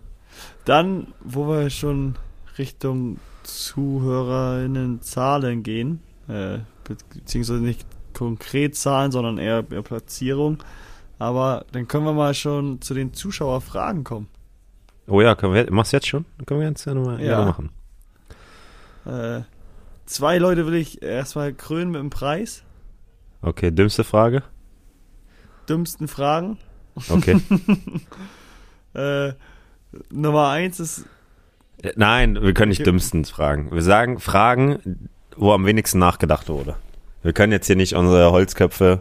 [0.65, 2.17] dann, wo wir schon
[2.59, 10.63] Richtung ZuhörerInnen Zahlen gehen, äh, beziehungsweise nicht konkret Zahlen, sondern eher, eher Platzierung.
[11.19, 14.29] Aber dann können wir mal schon zu den Zuschauerfragen kommen.
[15.07, 16.25] Oh ja, können wir, machst du jetzt schon?
[16.39, 17.45] Dann können wir jetzt ja nochmal ja.
[17.45, 17.71] machen.
[19.05, 19.43] Äh,
[20.07, 22.63] zwei Leute will ich erstmal krönen mit dem Preis.
[23.43, 24.43] Okay, dümmste Frage?
[25.71, 26.59] Dümmsten Fragen.
[27.09, 27.41] Okay.
[28.95, 29.33] äh,
[30.11, 31.05] Nummer eins ist.
[31.83, 32.91] Äh, nein, wir können nicht okay.
[32.91, 33.71] dümmstens fragen.
[33.71, 36.77] Wir sagen Fragen, wo am wenigsten nachgedacht wurde.
[37.23, 39.01] Wir können jetzt hier nicht unsere Holzköpfe.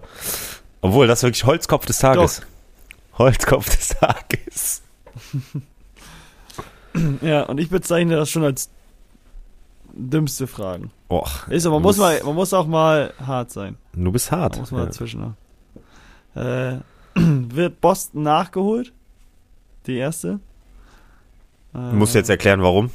[0.81, 2.41] Obwohl, das ist wirklich Holzkopf des Tages.
[2.41, 3.19] Doch.
[3.19, 4.81] Holzkopf des Tages.
[7.21, 8.69] ja, und ich bezeichne das schon als
[9.91, 10.91] dümmste Fragen.
[11.09, 13.77] Och, ist aber, man muss, mal, man muss auch mal hart sein.
[13.93, 14.53] Du bist hart.
[14.53, 14.85] Man muss mal ja.
[14.85, 15.35] dazwischen.
[16.35, 16.77] Äh,
[17.15, 18.93] wird Boston nachgeholt?
[19.87, 20.39] Die erste.
[21.73, 22.89] Du musst jetzt erklären, warum.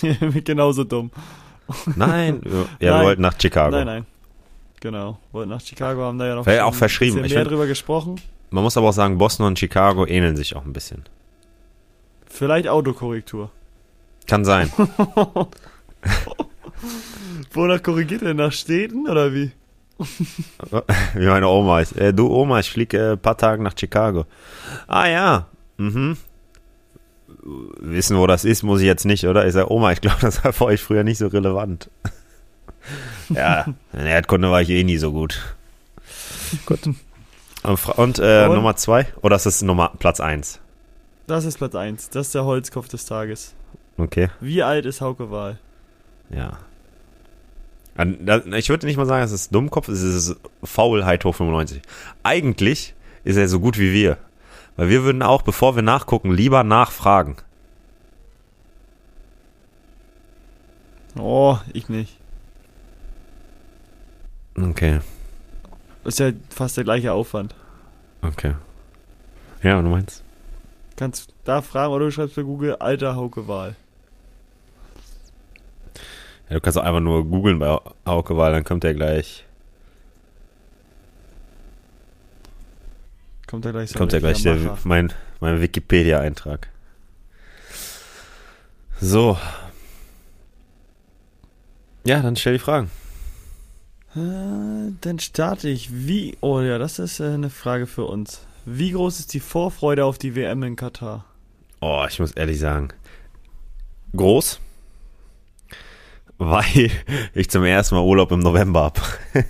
[0.44, 1.10] Genauso dumm.
[1.96, 2.42] Nein,
[2.80, 3.76] ja, wir wollten nach Chicago.
[3.76, 4.06] Nein, nein.
[4.80, 7.20] Genau, wollten nach Chicago, haben da ja noch Wäre auch verschrieben.
[7.20, 8.20] mehr find, drüber gesprochen.
[8.50, 11.04] Man muss aber auch sagen, Boston und Chicago ähneln sich auch ein bisschen.
[12.26, 13.50] Vielleicht Autokorrektur.
[14.26, 14.72] Kann sein.
[17.52, 18.34] Wonach korrigiert er?
[18.34, 19.52] Nach Städten oder wie?
[21.14, 21.96] wie meine Oma ist.
[21.96, 24.24] Äh, du Oma, ich fliege äh, ein paar Tage nach Chicago.
[24.86, 25.46] Ah ja.
[25.76, 26.16] Mhm.
[27.80, 29.46] wissen, wo das ist, muss ich jetzt nicht, oder?
[29.46, 31.90] Ich sage, Oma, ich glaube, das war für euch früher nicht so relevant.
[33.28, 35.56] ja, in Erdkunde war ich eh nie so gut.
[36.66, 36.80] Gut.
[37.62, 38.54] Und äh, Und?
[38.56, 39.06] Nummer zwei?
[39.22, 40.60] Oder ist das Nummer, Platz eins?
[41.26, 42.10] Das ist Platz eins.
[42.10, 43.54] Das ist der Holzkopf des Tages.
[43.98, 44.30] Okay.
[44.40, 45.58] Wie alt ist Hauke Wahl?
[46.30, 46.58] Ja.
[47.96, 51.82] Ich würde nicht mal sagen, es ist Dummkopf, es ist Faulheit hoch 95.
[52.22, 54.16] Eigentlich ist er so gut wie wir.
[54.76, 57.36] Weil wir würden auch, bevor wir nachgucken, lieber nachfragen.
[61.18, 62.16] Oh, ich nicht.
[64.58, 65.00] Okay.
[66.04, 67.54] ist ja fast der gleiche Aufwand.
[68.22, 68.54] Okay.
[69.62, 70.22] Ja, und du meinst?
[70.96, 73.76] Kannst da fragen oder du schreibst bei Google alter Hauke Wahl.
[76.50, 79.46] Ja, du kannst auch einfach nur googeln bei Hauke Wahl, dann kommt er gleich.
[83.46, 86.68] Kommt er gleich, kommt er gleich der, mein, mein Wikipedia-Eintrag.
[89.00, 89.38] So.
[92.04, 92.90] Ja, dann stell die Fragen.
[94.16, 95.90] Äh, dann starte ich.
[95.92, 96.36] Wie.
[96.40, 98.44] Oh ja, das ist äh, eine Frage für uns.
[98.64, 101.24] Wie groß ist die Vorfreude auf die WM in Katar?
[101.80, 102.88] Oh, ich muss ehrlich sagen.
[104.16, 104.60] Groß.
[106.42, 106.90] Weil
[107.34, 109.00] ich zum ersten Mal Urlaub im November habe.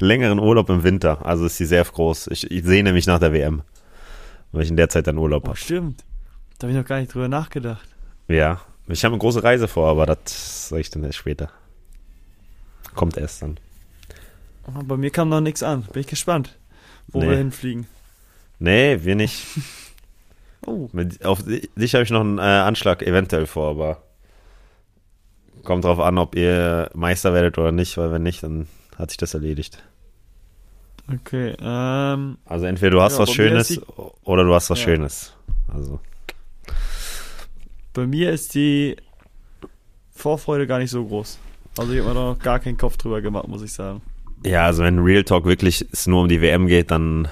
[0.00, 1.24] längeren Urlaub im Winter.
[1.24, 2.26] Also ist sie sehr groß.
[2.32, 3.62] Ich, ich sehne mich nach der WM.
[4.50, 5.56] Weil ich in der Zeit dann Urlaub oh, habe.
[5.56, 6.02] Stimmt.
[6.58, 7.88] Da habe ich noch gar nicht drüber nachgedacht.
[8.26, 8.60] Ja.
[8.88, 11.52] Ich habe eine große Reise vor, aber das sage ich dann erst später.
[12.96, 13.60] Kommt erst dann.
[14.66, 15.82] Oh, bei mir kam noch nichts an.
[15.92, 16.58] Bin ich gespannt,
[17.06, 17.28] wo nee.
[17.28, 17.86] wir hinfliegen.
[18.58, 19.46] Nee, wir nicht.
[20.66, 20.88] oh.
[20.90, 24.02] Mit, auf dich habe ich noch einen äh, Anschlag eventuell vor, aber
[25.68, 29.18] kommt drauf an, ob ihr Meister werdet oder nicht, weil wenn nicht, dann hat sich
[29.18, 29.82] das erledigt.
[31.12, 31.54] Okay.
[31.60, 33.80] Ähm, also entweder du hast ja, was Schönes die,
[34.24, 34.84] oder du hast was ja.
[34.86, 35.34] Schönes.
[35.70, 36.00] Also.
[37.92, 38.96] Bei mir ist die
[40.10, 41.38] Vorfreude gar nicht so groß.
[41.76, 44.00] Also ich habe mir da noch gar keinen Kopf drüber gemacht, muss ich sagen.
[44.46, 47.28] Ja, also wenn Real Talk wirklich es nur um die WM geht, dann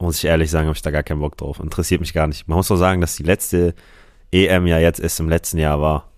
[0.00, 1.60] muss ich ehrlich sagen, habe ich da gar keinen Bock drauf.
[1.60, 2.48] Interessiert mich gar nicht.
[2.48, 3.76] Man muss doch sagen, dass die letzte
[4.32, 6.09] EM ja jetzt erst im letzten Jahr war.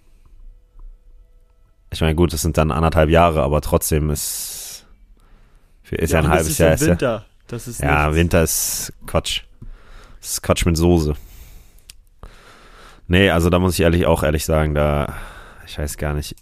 [1.93, 4.53] Ich meine, gut, das sind dann anderthalb Jahre, aber trotzdem ist
[5.91, 6.73] ist ja, ja ein halbes Jahr.
[6.73, 7.27] Ist Winter.
[7.49, 8.17] Das ist ja, nichts.
[8.17, 9.43] Winter ist Quatsch.
[10.21, 11.15] Das ist Quatsch mit Soße.
[13.09, 15.15] Nee, also da muss ich ehrlich auch ehrlich sagen, da,
[15.67, 16.35] ich weiß gar nicht.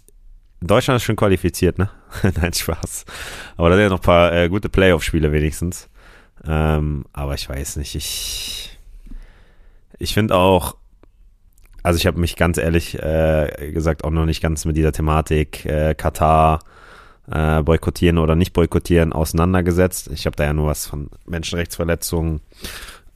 [0.61, 1.89] Deutschland ist schon qualifiziert, ne?
[2.41, 3.05] Nein, Spaß.
[3.57, 5.89] Aber da sind ja noch ein paar äh, gute Playoff-Spiele wenigstens.
[6.45, 8.77] Ähm, aber ich weiß nicht, ich,
[9.97, 10.77] ich finde auch,
[11.83, 15.65] also ich habe mich ganz ehrlich äh, gesagt auch noch nicht ganz mit dieser Thematik
[15.65, 16.59] äh, Katar
[17.29, 20.09] äh, boykottieren oder nicht boykottieren auseinandergesetzt.
[20.13, 22.41] Ich habe da ja nur was von Menschenrechtsverletzungen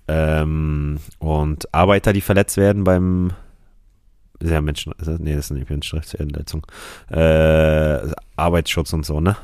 [0.07, 3.31] ähm, und Arbeiter, die verletzt werden beim
[4.41, 6.65] ja, Menschen, nee, das ist nicht Menschenrechtsverletzung.
[7.09, 9.37] Äh, Arbeitsschutz und so, ne?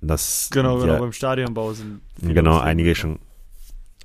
[0.00, 3.18] Das, genau, genau, ja, beim Stadionbau sind Genau, einige schon.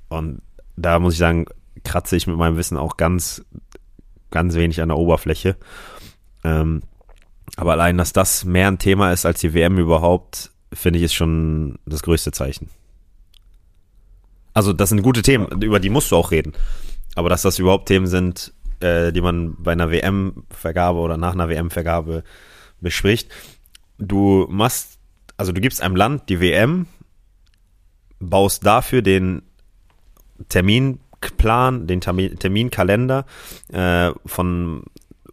[0.08, 0.40] Und
[0.76, 1.44] da muss ich sagen,
[1.84, 3.44] kratze ich mit meinem Wissen auch ganz,
[4.30, 5.56] ganz wenig an der Oberfläche.
[6.44, 6.82] Ähm,
[7.56, 11.14] aber allein, dass das mehr ein Thema ist als die WM überhaupt, finde ich, ist
[11.14, 12.68] schon das größte Zeichen.
[14.54, 16.52] Also, das sind gute Themen, über die musst du auch reden.
[17.14, 21.48] Aber dass das überhaupt Themen sind, äh, die man bei einer WM-Vergabe oder nach einer
[21.48, 22.24] WM-Vergabe
[22.80, 23.30] bespricht.
[23.98, 24.98] Du machst,
[25.36, 26.86] also du gibst einem Land die WM,
[28.18, 29.42] baust dafür den
[31.20, 33.24] Terminplan, den Terminkalender
[33.72, 34.84] äh, von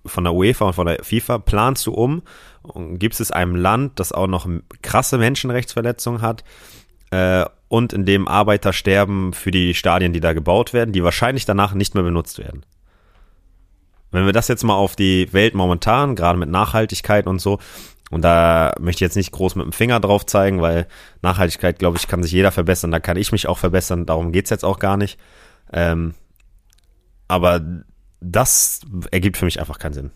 [0.06, 2.22] von der UEFA und von der FIFA planst du um
[2.62, 4.48] und gibst es einem Land, das auch noch
[4.82, 6.46] krasse Menschenrechtsverletzungen hat
[7.12, 11.46] äh, und in dem Arbeiter sterben für die Stadien, die da gebaut werden, die wahrscheinlich
[11.46, 12.66] danach nicht mehr benutzt werden.
[14.12, 17.60] Wenn wir das jetzt mal auf die Welt momentan, gerade mit Nachhaltigkeit und so,
[18.10, 20.88] und da möchte ich jetzt nicht groß mit dem Finger drauf zeigen, weil
[21.22, 24.50] Nachhaltigkeit, glaube ich, kann sich jeder verbessern, da kann ich mich auch verbessern, darum geht's
[24.50, 25.20] jetzt auch gar nicht.
[25.72, 26.14] Ähm,
[27.28, 27.62] aber
[28.20, 30.12] das ergibt für mich einfach keinen Sinn.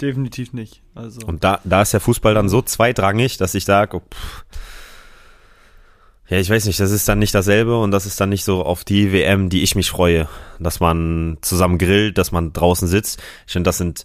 [0.00, 0.82] Definitiv nicht.
[0.94, 1.26] Also.
[1.26, 4.02] Und da, da ist der Fußball dann so zweitrangig, dass ich sage, oh,
[6.28, 8.64] ja, ich weiß nicht, das ist dann nicht dasselbe und das ist dann nicht so
[8.64, 10.28] auf die WM, die ich mich freue,
[10.60, 13.20] dass man zusammen grillt, dass man draußen sitzt.
[13.46, 14.04] Ich finde, das sind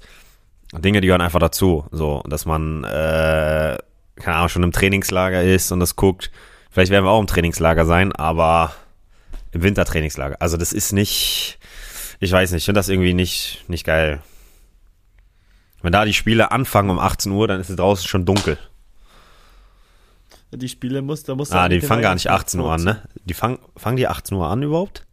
[0.74, 1.86] Dinge, die gehören einfach dazu.
[1.92, 3.78] So, dass man, äh,
[4.16, 6.32] keine Ahnung, schon im Trainingslager ist und das guckt.
[6.76, 8.74] Vielleicht werden wir auch im Trainingslager sein, aber
[9.54, 10.42] im Wintertrainingslager.
[10.42, 11.58] Also das ist nicht,
[12.20, 14.22] ich weiß nicht, ich finde das irgendwie nicht, nicht geil.
[15.82, 18.58] Wenn da die Spiele anfangen um 18 Uhr, dann ist es draußen schon dunkel.
[20.52, 23.02] Die Spiele muss, da muss Ah, die fangen gar nicht 18 Uhr an, ne?
[23.24, 25.06] Die fangen, fangen die 18 Uhr an überhaupt?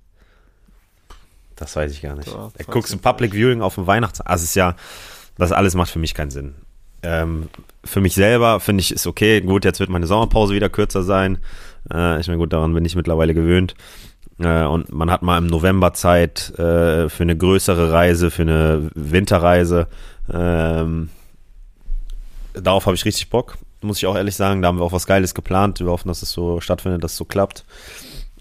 [1.54, 2.26] Das weiß ich gar nicht.
[2.26, 4.20] Da guckst du Public Viewing auf dem Weihnachts...
[4.20, 4.74] Also es ist ja,
[5.38, 6.56] das alles macht für mich keinen Sinn.
[7.02, 7.48] Ähm,
[7.84, 9.40] für mich selber finde ich ist okay.
[9.40, 11.38] Gut, jetzt wird meine Sommerpause wieder kürzer sein.
[11.92, 13.74] Äh, ich meine, gut, daran bin ich mittlerweile gewöhnt.
[14.38, 18.90] Äh, und man hat mal im November Zeit äh, für eine größere Reise, für eine
[18.94, 19.88] Winterreise.
[20.32, 21.10] Ähm,
[22.54, 24.62] darauf habe ich richtig Bock, muss ich auch ehrlich sagen.
[24.62, 25.80] Da haben wir auch was Geiles geplant.
[25.80, 27.64] Wir hoffen, dass es so stattfindet, dass es so klappt.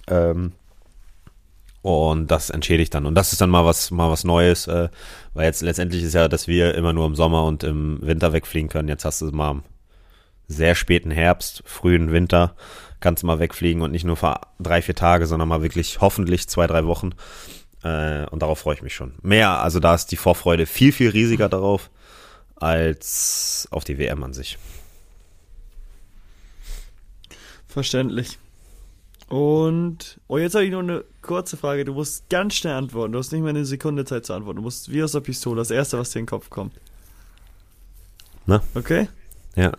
[0.08, 0.54] Ähm,
[1.82, 3.06] und das entschädigt dann.
[3.06, 4.90] Und das ist dann mal was, mal was Neues, äh,
[5.34, 8.70] weil jetzt letztendlich ist ja, dass wir immer nur im Sommer und im Winter wegfliegen
[8.70, 8.88] können.
[8.88, 9.64] Jetzt hast du es mal am
[10.48, 12.56] sehr späten Herbst, frühen Winter,
[13.00, 16.48] kannst du mal wegfliegen und nicht nur für drei, vier Tage, sondern mal wirklich hoffentlich
[16.50, 17.12] zwei, drei Wochen.
[17.84, 19.14] Äh, und darauf freue ich mich schon.
[19.22, 21.90] Mehr, also da ist die Vorfreude viel, viel riesiger darauf
[22.56, 24.60] als auf die WM an sich.
[27.68, 28.38] Verständlich.
[29.32, 31.86] Und, oh, jetzt habe ich noch eine kurze Frage.
[31.86, 33.14] Du musst ganz schnell antworten.
[33.14, 34.58] Du hast nicht mehr eine Sekunde Zeit zu antworten.
[34.58, 36.74] Du musst wie aus der Pistole, das erste, was dir in den Kopf kommt.
[38.46, 38.62] Na?
[38.76, 39.08] Okay?
[39.56, 39.72] Ja.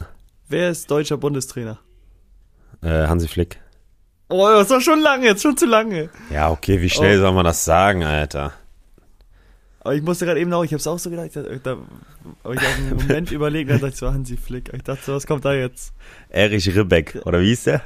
[0.48, 1.78] Wer ist deutscher Bundestrainer?
[2.80, 3.60] Äh, Hansi Flick.
[4.30, 6.08] Oh, das war schon lange, jetzt schon zu lange.
[6.30, 7.20] Ja, okay, wie schnell oh.
[7.20, 8.54] soll man das sagen, Alter?
[9.80, 11.76] Aber ich musste gerade eben auch, ich habe es auch so gedacht, da, da
[12.42, 14.72] habe ich auch einen Moment überlegt, dann dachte ich so, Hansi Flick.
[14.72, 15.92] Ich dachte so, was kommt da jetzt?
[16.30, 17.82] Erich Ribbeck, oder wie ist der?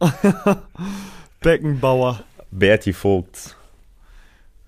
[1.40, 2.22] Beckenbauer.
[2.50, 3.56] Berti Vogt.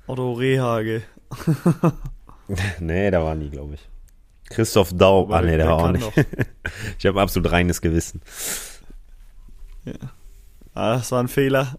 [0.06, 1.02] Otto Rehage.
[2.80, 3.88] nee, der war nie, glaube ich.
[4.48, 5.32] Christoph Daum.
[5.32, 6.12] Ah, nee, der, der war auch nicht.
[6.98, 8.20] ich habe absolut reines Gewissen.
[9.84, 9.94] Ja.
[10.74, 11.78] Ah, das war ein Fehler.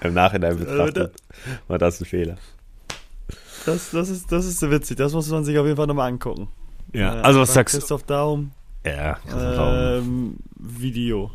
[0.00, 1.14] Im Nachhinein betrachtet
[1.68, 2.36] war das ein Fehler.
[3.66, 4.96] Das, das, ist, das ist so witzig.
[4.96, 6.48] Das muss man sich auf jeden Fall nochmal angucken.
[6.92, 7.78] Ja, also was sagst du?
[7.78, 8.52] Christoph Daum.
[8.84, 11.30] Ja, ähm, Video.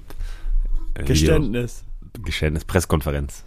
[0.95, 1.05] Video.
[1.05, 1.83] Geständnis.
[2.23, 3.43] Geständnis, Pressekonferenz.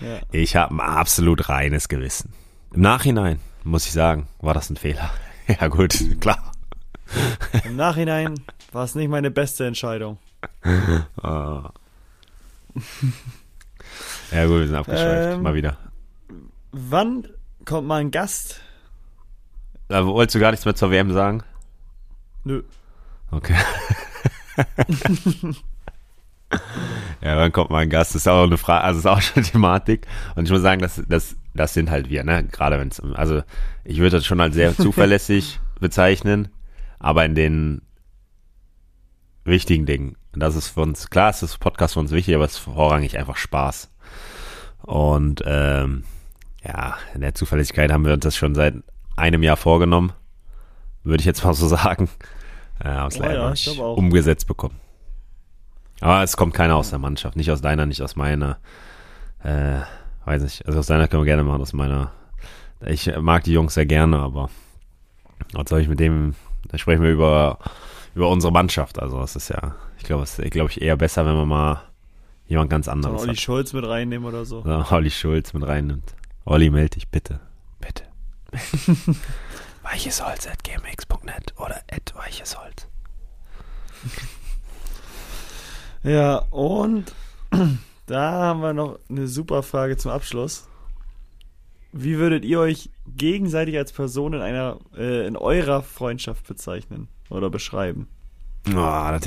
[0.00, 0.20] Ja.
[0.30, 2.32] Ich habe ein absolut reines Gewissen.
[2.72, 5.10] Im Nachhinein, muss ich sagen, war das ein Fehler.
[5.48, 6.52] ja, gut, klar.
[7.64, 8.34] Im Nachhinein
[8.72, 10.18] war es nicht meine beste Entscheidung.
[10.64, 11.72] ja,
[14.44, 15.34] gut, wir sind abgeschweift.
[15.34, 15.76] Ähm, Mal wieder.
[16.72, 17.26] Wann
[17.64, 18.60] kommt mal ein Gast?
[19.88, 21.42] Da wolltest du gar nichts mehr zur WM sagen?
[22.44, 22.62] Nö.
[23.30, 23.56] Okay.
[27.20, 28.14] ja, wann kommt mal ein Gast?
[28.14, 30.06] Das ist auch eine Frage, also ist auch schon Thematik.
[30.34, 32.44] Und ich muss sagen, das, das, das sind halt wir, ne?
[32.44, 33.42] Gerade wenn es, also
[33.84, 36.48] ich würde das schon als sehr zuverlässig bezeichnen,
[36.98, 37.82] aber in den
[39.44, 40.16] wichtigen Dingen.
[40.32, 43.18] Das ist für uns, klar ist das Podcast für uns wichtig, aber es ist vorrangig
[43.18, 43.90] einfach Spaß.
[44.82, 46.04] Und ähm,
[46.64, 48.74] ja, in der Zuverlässigkeit haben wir uns das schon seit
[49.16, 50.12] einem Jahr vorgenommen.
[51.04, 52.08] Würde ich jetzt mal so sagen.
[52.82, 54.76] Äh, es oh, ja, nicht umgesetzt bekommen.
[56.00, 57.36] Aber es kommt keiner aus der Mannschaft.
[57.36, 58.58] Nicht aus deiner, nicht aus meiner.
[59.42, 59.80] Äh,
[60.24, 60.66] weiß nicht.
[60.66, 62.12] Also aus deiner können wir gerne machen, aus meiner.
[62.86, 64.50] Ich mag die Jungs sehr gerne, aber
[65.52, 66.34] was soll ich mit dem,
[66.68, 67.58] da sprechen wir über,
[68.14, 69.00] über unsere Mannschaft.
[69.00, 71.82] Also es ist ja, ich glaube, es ist, glaube ich, eher besser, wenn man mal
[72.46, 73.40] jemand ganz anderes Olli hat.
[73.40, 74.60] Schulz mit reinnehmen oder so.
[74.60, 76.14] Oder Olli Schulz mit reinnimmt.
[76.44, 77.40] Olli, melde dich bitte.
[77.80, 78.04] Bitte.
[79.90, 82.86] weichesholz.gmx.net oder at weichesholz.
[86.04, 87.12] Ja, und
[88.06, 90.68] da haben wir noch eine super Frage zum Abschluss.
[91.92, 97.50] Wie würdet ihr euch gegenseitig als Person in einer äh, in eurer Freundschaft bezeichnen oder
[97.50, 98.06] beschreiben?
[98.68, 98.72] Oh,
[99.20, 99.26] das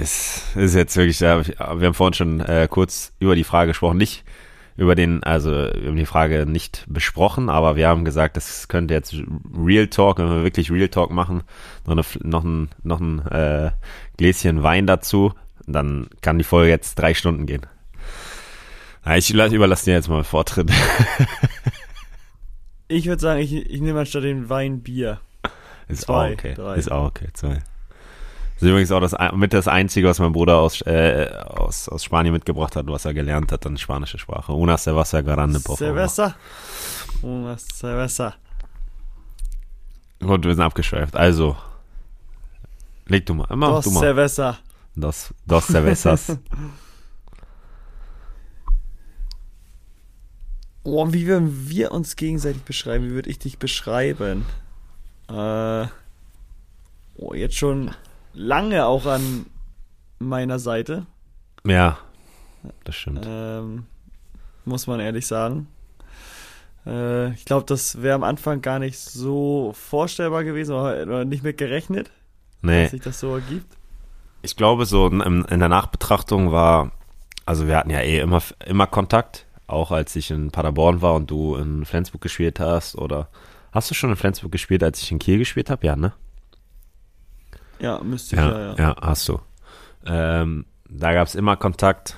[0.56, 4.24] ist, jetzt wirklich, wir haben vorhin schon äh, kurz über die Frage gesprochen, nicht
[4.78, 8.94] über den, also wir haben die Frage nicht besprochen, aber wir haben gesagt, das könnte
[8.94, 9.16] jetzt
[9.56, 11.44] Real Talk, wenn wir wirklich Real Talk machen,
[11.86, 13.72] noch, eine, noch ein, noch ein äh,
[14.18, 15.34] Gläschen Wein dazu,
[15.68, 17.66] dann kann die Folge jetzt drei Stunden gehen.
[19.16, 20.72] Ich überlasse dir jetzt mal Vortritt.
[22.88, 25.20] ich würde sagen, ich, ich nehme anstatt den Wein Bier.
[25.88, 26.54] Ist Zwei, auch okay.
[26.54, 26.76] Drei.
[26.76, 27.28] Ist auch okay.
[27.34, 27.60] Zwei.
[28.62, 32.04] Das ist übrigens auch das, mit das Einzige, was mein Bruder aus, äh, aus, aus
[32.04, 34.54] Spanien mitgebracht hat, was er gelernt hat, dann spanische Sprache.
[34.54, 35.96] Una cerveza grande, por favor.
[35.96, 36.36] Cerveza.
[37.24, 38.36] Una cerveza.
[40.20, 41.16] Gut, wir sind abgeschweift.
[41.16, 41.58] Also,
[43.08, 43.48] leg du mal.
[43.56, 44.02] Mach dos du mal.
[44.02, 44.60] Cerveza.
[44.96, 46.28] Dos, dos cervezas.
[50.84, 53.06] oh, wie würden wir uns gegenseitig beschreiben?
[53.06, 54.46] Wie würde ich dich beschreiben?
[55.30, 55.88] Äh,
[57.16, 57.96] oh, jetzt schon
[58.34, 59.46] lange auch an
[60.20, 61.06] meiner Seite.
[61.66, 61.98] Ja,
[62.84, 63.26] das stimmt.
[63.26, 63.86] Ähm,
[64.66, 65.68] muss man ehrlich sagen.
[66.86, 71.58] Äh, ich glaube, das wäre am Anfang gar nicht so vorstellbar gewesen oder nicht mit
[71.58, 72.12] gerechnet,
[72.62, 72.84] nee.
[72.84, 73.78] dass sich das so ergibt.
[74.42, 76.92] Ich glaube, so in, in der Nachbetrachtung war,
[77.46, 81.32] also wir hatten ja eh immer, immer Kontakt, auch als ich in Paderborn war und
[81.32, 82.96] du in Flensburg gespielt hast?
[82.96, 83.30] Oder
[83.72, 85.86] hast du schon in Flensburg gespielt, als ich in Kiel gespielt habe?
[85.86, 86.14] Ja, ne?
[87.82, 88.60] Ja, müsste ich ja.
[88.60, 89.40] Ja, ja hast du.
[90.06, 92.18] Ähm, da gab es immer Kontakt.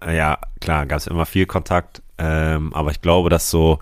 [0.00, 2.02] Äh, ja, klar, gab es immer viel Kontakt.
[2.18, 3.78] Ähm, aber ich glaube, dass so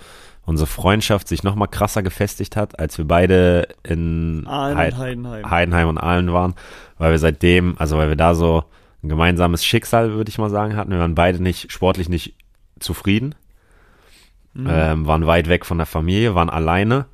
[0.46, 5.50] unsere Freundschaft sich noch mal krasser gefestigt hat, als wir beide in Aalen Heid Heidenheim.
[5.50, 6.54] Heidenheim und Aalen waren,
[6.98, 8.64] weil wir seitdem, also weil wir da so
[9.02, 10.90] ein gemeinsames Schicksal, würde ich mal sagen, hatten.
[10.90, 12.34] Wir waren beide nicht sportlich nicht
[12.80, 13.34] zufrieden,
[14.54, 14.68] mhm.
[14.68, 17.06] ähm, waren weit weg von der Familie, waren alleine,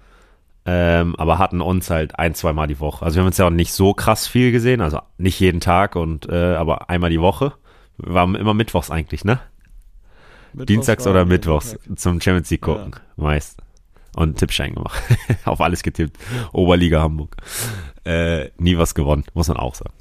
[0.69, 3.05] ähm, aber hatten uns halt ein, zwei Mal die Woche.
[3.05, 5.95] Also wir haben uns ja auch nicht so krass viel gesehen, also nicht jeden Tag
[5.95, 7.53] und äh, aber einmal die Woche.
[7.99, 9.39] Wir waren immer mittwochs eigentlich, ne?
[10.53, 13.01] Mittwochs Dienstags oder Mittwochs zum Champions League gucken, ja.
[13.17, 13.61] meist.
[14.17, 15.01] Und Tippschein gemacht.
[15.45, 16.19] Auf alles getippt.
[16.53, 17.37] Oberliga Hamburg.
[18.05, 19.93] Äh, nie was gewonnen, muss man auch sagen.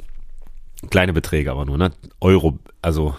[0.90, 1.92] Kleine Beträge aber nur, ne?
[2.22, 3.16] Euro, also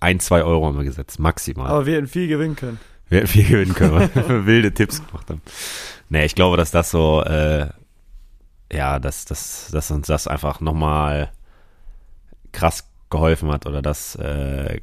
[0.00, 1.68] ein, zwei Euro haben wir gesetzt, maximal.
[1.68, 2.80] Aber wir hätten viel gewinnen können.
[3.08, 5.42] Wir hätten viel gewinnen können, weil wir wilde Tipps gemacht haben.
[6.08, 7.68] Nee, ich glaube, dass das so, äh,
[8.72, 11.30] ja, dass, dass, dass uns das einfach nochmal
[12.52, 14.80] krass geholfen hat oder das äh,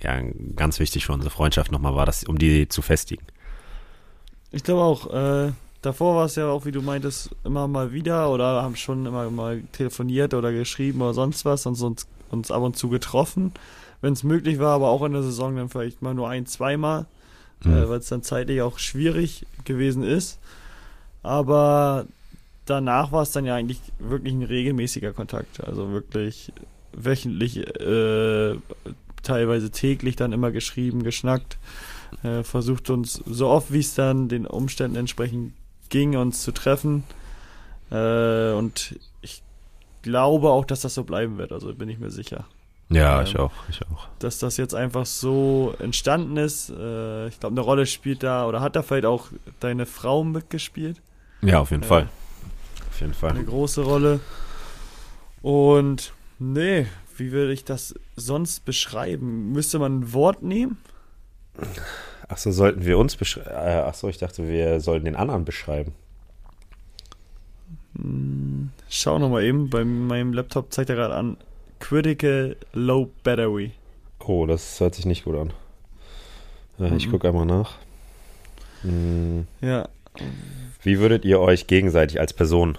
[0.00, 0.20] ja
[0.54, 3.24] ganz wichtig für unsere Freundschaft nochmal war, das, um die zu festigen.
[4.52, 5.52] Ich glaube auch, äh,
[5.82, 9.30] davor war es ja auch, wie du meintest, immer mal wieder oder haben schon immer
[9.30, 13.52] mal telefoniert oder geschrieben oder sonst was und uns, uns ab und zu getroffen
[14.00, 17.06] wenn es möglich war, aber auch in der Saison dann vielleicht mal nur ein, zweimal,
[17.64, 17.72] mhm.
[17.72, 20.38] äh, weil es dann zeitlich auch schwierig gewesen ist.
[21.22, 22.06] Aber
[22.66, 26.52] danach war es dann ja eigentlich wirklich ein regelmäßiger Kontakt, also wirklich
[26.92, 28.56] wöchentlich, äh,
[29.22, 31.58] teilweise täglich dann immer geschrieben, geschnackt,
[32.22, 35.52] äh, versucht uns so oft wie es dann den Umständen entsprechend
[35.88, 37.04] ging, uns zu treffen.
[37.90, 39.42] Äh, und ich
[40.02, 42.46] glaube auch, dass das so bleiben wird, also bin ich mir sicher.
[42.88, 44.08] Ja, ähm, ich auch, ich auch.
[44.18, 46.70] Dass das jetzt einfach so entstanden ist.
[46.70, 49.28] Äh, ich glaube, eine Rolle spielt da, oder hat da vielleicht auch
[49.60, 51.00] deine Frau mitgespielt?
[51.42, 52.08] Ja, auf jeden äh, Fall.
[52.88, 53.30] Auf jeden Fall.
[53.30, 54.20] Eine große Rolle.
[55.42, 59.52] Und nee, wie würde ich das sonst beschreiben?
[59.52, 60.78] Müsste man ein Wort nehmen?
[62.28, 63.50] Achso, sollten wir uns beschreiben?
[63.50, 65.92] Äh, Achso, ich dachte, wir sollten den anderen beschreiben.
[67.96, 71.36] Hm, schau nochmal eben, bei meinem Laptop zeigt er gerade an
[71.78, 73.72] Critical Low Battery.
[74.20, 75.52] Oh, das hört sich nicht gut an.
[76.78, 77.12] Äh, ich mhm.
[77.12, 77.74] gucke einmal nach.
[78.82, 79.46] Hm.
[79.60, 79.88] Ja.
[80.82, 82.78] Wie würdet ihr euch gegenseitig als Person?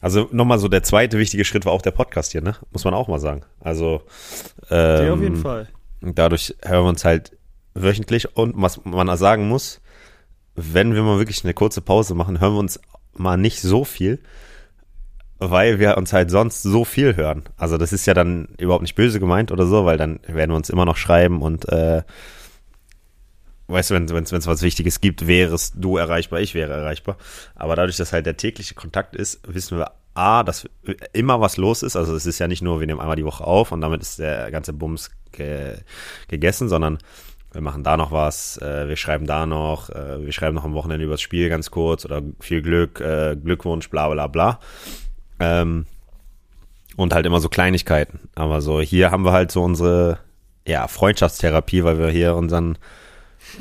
[0.00, 2.54] Also nochmal so der zweite wichtige Schritt war auch der Podcast hier, ne?
[2.70, 3.42] Muss man auch mal sagen.
[3.60, 4.02] Also
[4.70, 5.68] ähm, der auf jeden Fall.
[6.00, 7.36] Dadurch hören wir uns halt
[7.74, 9.80] wöchentlich und was man sagen muss,
[10.54, 12.80] wenn wir mal wirklich eine kurze Pause machen, hören wir uns
[13.14, 14.20] mal nicht so viel,
[15.38, 17.44] weil wir uns halt sonst so viel hören.
[17.56, 20.56] Also das ist ja dann überhaupt nicht böse gemeint oder so, weil dann werden wir
[20.56, 22.02] uns immer noch schreiben und äh,
[23.68, 27.16] weißt du, wenn es was Wichtiges gibt, wärest du erreichbar, ich wäre erreichbar.
[27.54, 30.66] Aber dadurch, dass halt der tägliche Kontakt ist, wissen wir A, dass
[31.12, 31.94] immer was los ist.
[31.94, 34.18] Also es ist ja nicht nur, wir nehmen einmal die Woche auf und damit ist
[34.18, 35.76] der ganze Bums ge
[36.28, 36.98] gegessen, sondern
[37.52, 40.74] wir machen da noch was, äh, wir schreiben da noch, äh, wir schreiben noch am
[40.74, 44.60] Wochenende übers Spiel ganz kurz oder viel Glück, äh, Glückwunsch, bla bla bla.
[45.40, 45.86] Ähm,
[46.96, 48.20] und halt immer so Kleinigkeiten.
[48.34, 50.18] Aber so hier haben wir halt so unsere
[50.66, 52.78] ja, Freundschaftstherapie, weil wir hier unseren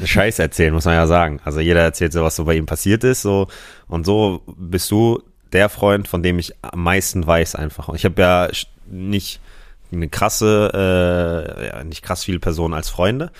[0.03, 1.39] Scheiß erzählen, muss man ja sagen.
[1.43, 3.47] Also jeder erzählt so, was so bei ihm passiert ist, so
[3.87, 5.21] und so bist du
[5.53, 7.87] der Freund, von dem ich am meisten weiß einfach.
[7.87, 8.49] Und ich habe ja
[8.87, 9.39] nicht
[9.91, 13.31] eine krasse, äh, ja, nicht krass viele Personen als Freunde,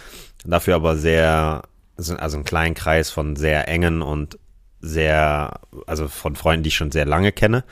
[0.46, 1.64] dafür aber sehr,
[1.98, 4.38] also einen kleinen Kreis von sehr engen und
[4.80, 7.64] sehr, also von Freunden, die ich schon sehr lange kenne.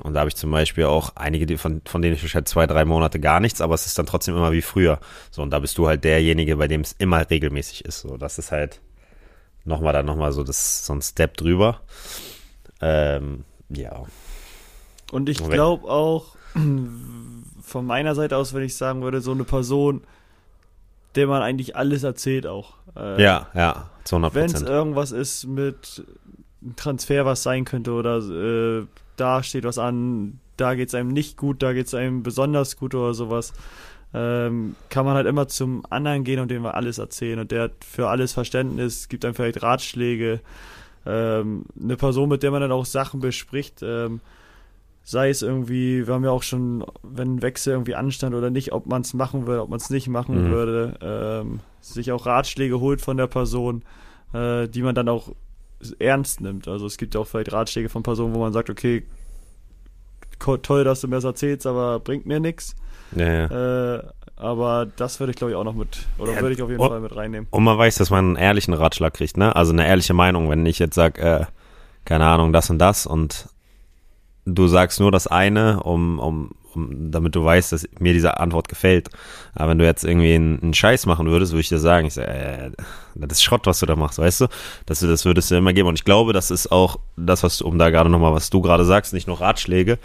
[0.00, 2.84] Und da habe ich zum Beispiel auch einige, von, von denen ich halt zwei, drei
[2.84, 4.98] Monate gar nichts, aber es ist dann trotzdem immer wie früher.
[5.30, 8.00] So, und da bist du halt derjenige, bei dem es immer regelmäßig ist.
[8.00, 8.80] So, das ist halt
[9.64, 11.80] nochmal dann nochmal so, das, so ein Step drüber.
[12.80, 14.04] Ähm, ja.
[15.12, 16.36] Und ich glaube auch,
[17.62, 20.02] von meiner Seite aus, wenn ich sagen würde, so eine Person,
[21.14, 22.74] der man eigentlich alles erzählt auch.
[22.94, 26.04] Äh, ja, ja, zu 100 Wenn es irgendwas ist mit
[26.76, 28.86] Transfer, was sein könnte oder äh,
[29.16, 32.76] da steht was an, da geht es einem nicht gut, da geht es einem besonders
[32.76, 33.52] gut oder sowas,
[34.14, 37.64] ähm, kann man halt immer zum anderen gehen und dem mal alles erzählen und der
[37.64, 40.40] hat für alles Verständnis, gibt einem vielleicht Ratschläge,
[41.04, 44.20] ähm, eine Person, mit der man dann auch Sachen bespricht, ähm,
[45.02, 48.72] sei es irgendwie, wir haben ja auch schon, wenn ein Wechsel irgendwie anstand oder nicht,
[48.72, 50.50] ob man es machen würde, ob man es nicht machen mhm.
[50.50, 53.84] würde, ähm, sich auch Ratschläge holt von der Person,
[54.32, 55.30] äh, die man dann auch
[55.98, 56.68] ernst nimmt.
[56.68, 59.04] Also es gibt auch vielleicht Ratschläge von Personen, wo man sagt, okay,
[60.38, 62.74] toll, dass du mir das erzählst, aber bringt mir nichts.
[63.14, 63.94] Ja, ja.
[63.96, 64.02] Äh,
[64.36, 66.80] aber das würde ich, glaube ich, auch noch mit, oder ja, würde ich auf jeden
[66.80, 67.48] und, Fall mit reinnehmen.
[67.50, 69.56] Und man weiß, dass man einen ehrlichen Ratschlag kriegt, ne?
[69.56, 71.44] Also eine ehrliche Meinung, wenn ich jetzt sage, äh,
[72.04, 73.48] keine Ahnung, das und das und
[74.44, 79.10] du sagst nur das eine, um, um, damit du weißt, dass mir diese Antwort gefällt.
[79.54, 82.14] Aber wenn du jetzt irgendwie einen, einen Scheiß machen würdest, würde ich dir sagen, ich
[82.14, 82.70] sag, äh,
[83.14, 84.46] das ist Schrott, was du da machst, weißt du?
[84.86, 85.88] Das, das würdest du immer geben.
[85.88, 88.60] Und ich glaube, das ist auch das, was du, um da gerade nochmal, was du
[88.60, 89.98] gerade sagst, nicht nur Ratschläge.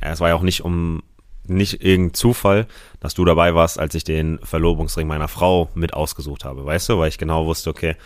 [0.00, 1.02] Es war ja auch nicht um
[1.46, 2.66] nicht irgendein Zufall,
[3.00, 6.98] dass du dabei warst, als ich den Verlobungsring meiner Frau mit ausgesucht habe, weißt du,
[6.98, 7.96] weil ich genau wusste, okay,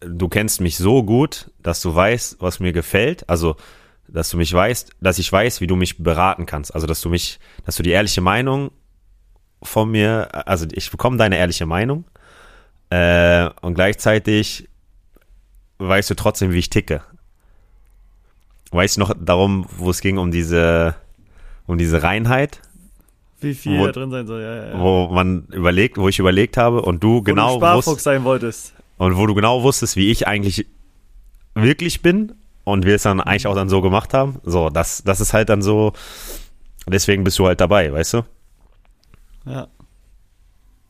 [0.00, 3.56] du kennst mich so gut, dass du weißt, was mir gefällt, also
[4.08, 7.08] dass du mich weißt, dass ich weiß, wie du mich beraten kannst, also dass du
[7.08, 8.70] mich, dass du die ehrliche Meinung
[9.62, 12.04] von mir, also ich bekomme deine ehrliche Meinung
[12.90, 14.68] äh, und gleichzeitig
[15.78, 17.02] weißt du trotzdem, wie ich ticke.
[18.70, 20.94] Weißt du noch darum, wo es ging um diese
[21.66, 22.60] um diese Reinheit.
[23.40, 24.80] Wie viel wo, da drin sein soll, ja, ja, ja.
[24.80, 28.72] Wo man überlegt, wo ich überlegt habe und du wo genau du Sparfuchs sein wolltest.
[28.98, 30.66] Und wo du genau wusstest, wie ich eigentlich
[31.54, 32.32] wirklich bin
[32.66, 34.40] und wir es dann eigentlich auch dann so gemacht haben.
[34.42, 35.92] So, das, das ist halt dann so,
[36.88, 38.22] deswegen bist du halt dabei, weißt du?
[39.46, 39.68] Ja.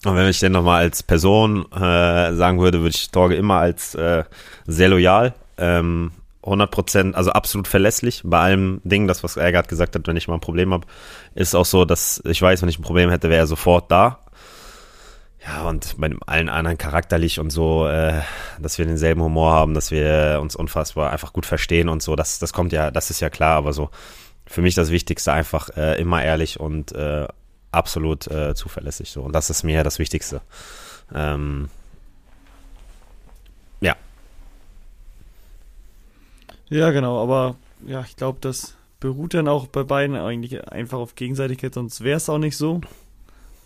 [0.06, 3.94] Und wenn ich denn nochmal als Person äh, sagen würde, würde ich Torge immer als
[3.94, 4.24] äh,
[4.66, 6.12] sehr loyal ähm,
[6.44, 10.16] 100 Prozent, also absolut verlässlich bei allem Ding, das was er gerade gesagt hat, wenn
[10.16, 10.86] ich mal ein Problem habe,
[11.34, 14.20] ist auch so, dass ich weiß, wenn ich ein Problem hätte, wäre er sofort da.
[15.46, 18.20] Ja, und bei allen anderen charakterlich und so, äh,
[18.60, 22.40] dass wir denselben Humor haben, dass wir uns unfassbar einfach gut verstehen und so, das,
[22.40, 23.90] das kommt ja, das ist ja klar, aber so
[24.44, 27.28] für mich das Wichtigste einfach äh, immer ehrlich und äh,
[27.70, 29.22] absolut äh, zuverlässig so.
[29.22, 30.40] Und das ist mir das Wichtigste.
[31.14, 31.68] Ähm,
[33.80, 33.94] ja,
[36.68, 37.54] ja, genau, aber
[37.86, 42.16] ja, ich glaube, das beruht dann auch bei beiden eigentlich einfach auf Gegenseitigkeit, sonst wäre
[42.16, 42.80] es auch nicht so.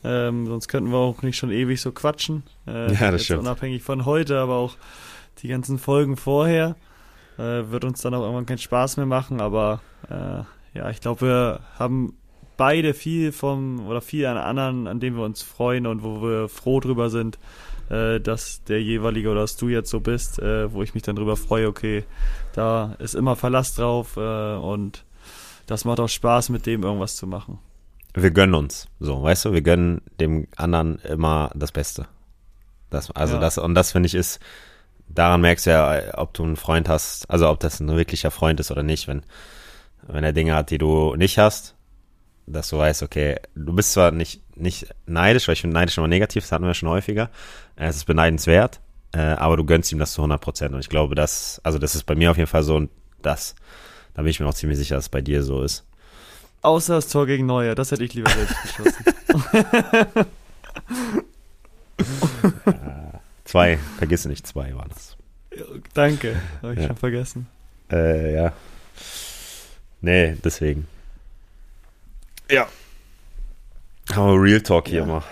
[0.03, 2.42] Ähm, sonst könnten wir auch nicht schon ewig so quatschen.
[2.66, 3.40] Äh, ja, das stimmt.
[3.40, 4.76] Unabhängig von heute, aber auch
[5.42, 6.76] die ganzen Folgen vorher.
[7.38, 10.42] Äh, wird uns dann auch irgendwann keinen Spaß mehr machen, aber äh,
[10.78, 12.14] ja, ich glaube, wir haben
[12.57, 16.48] beide viel vom oder viel an anderen, an dem wir uns freuen und wo wir
[16.48, 17.38] froh drüber sind,
[17.88, 21.16] äh, dass der jeweilige oder dass du jetzt so bist, äh, wo ich mich dann
[21.16, 22.05] drüber freue, okay,
[22.53, 25.05] da ist immer Verlass drauf äh, und
[25.66, 27.59] das macht auch Spaß, mit dem irgendwas zu machen.
[28.14, 32.08] Wir gönnen uns, so, weißt du, wir gönnen dem anderen immer das Beste.
[32.90, 33.40] Das, also ja.
[33.40, 34.40] das, und das finde ich ist,
[35.08, 38.61] daran merkst du ja, ob du einen Freund hast, also ob das ein wirklicher Freund
[38.61, 39.22] ist oder nicht, wenn,
[40.06, 41.76] wenn er Dinge hat, die du nicht hast,
[42.46, 46.08] dass du weißt, okay, du bist zwar nicht, nicht neidisch, weil ich finde neidisch immer
[46.08, 47.30] negativ, das hatten wir schon häufiger,
[47.76, 48.80] es ist beneidenswert,
[49.12, 50.74] äh, aber du gönnst ihm das zu 100 Prozent.
[50.74, 52.90] Und ich glaube, das, also das ist bei mir auf jeden Fall so und
[53.22, 53.54] das,
[54.14, 55.86] da bin ich mir auch ziemlich sicher, dass es bei dir so ist.
[56.62, 59.04] Außer das Tor gegen Neuer, das hätte ich lieber selbst geschossen.
[62.66, 65.16] ja, zwei, vergiss nicht, zwei war das.
[65.94, 66.86] Danke, habe ich ja.
[66.88, 67.46] schon vergessen.
[67.90, 68.52] Äh, ja.
[70.00, 70.86] Nee, deswegen.
[72.50, 72.68] Ja.
[74.12, 75.06] Haben wir Real Talk hier ja.
[75.06, 75.22] mal.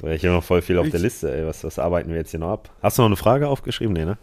[0.00, 1.46] So, ich habe noch voll viel auf ich, der Liste, ey.
[1.46, 2.70] Was, was arbeiten wir jetzt hier noch ab?
[2.82, 3.92] Hast du noch eine Frage aufgeschrieben?
[3.92, 4.18] Nee, ne?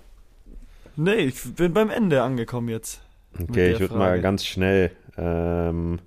[0.95, 3.01] Nee, ich bin beim Ende angekommen jetzt.
[3.39, 5.99] Okay, ich würde mal ganz schnell ähm,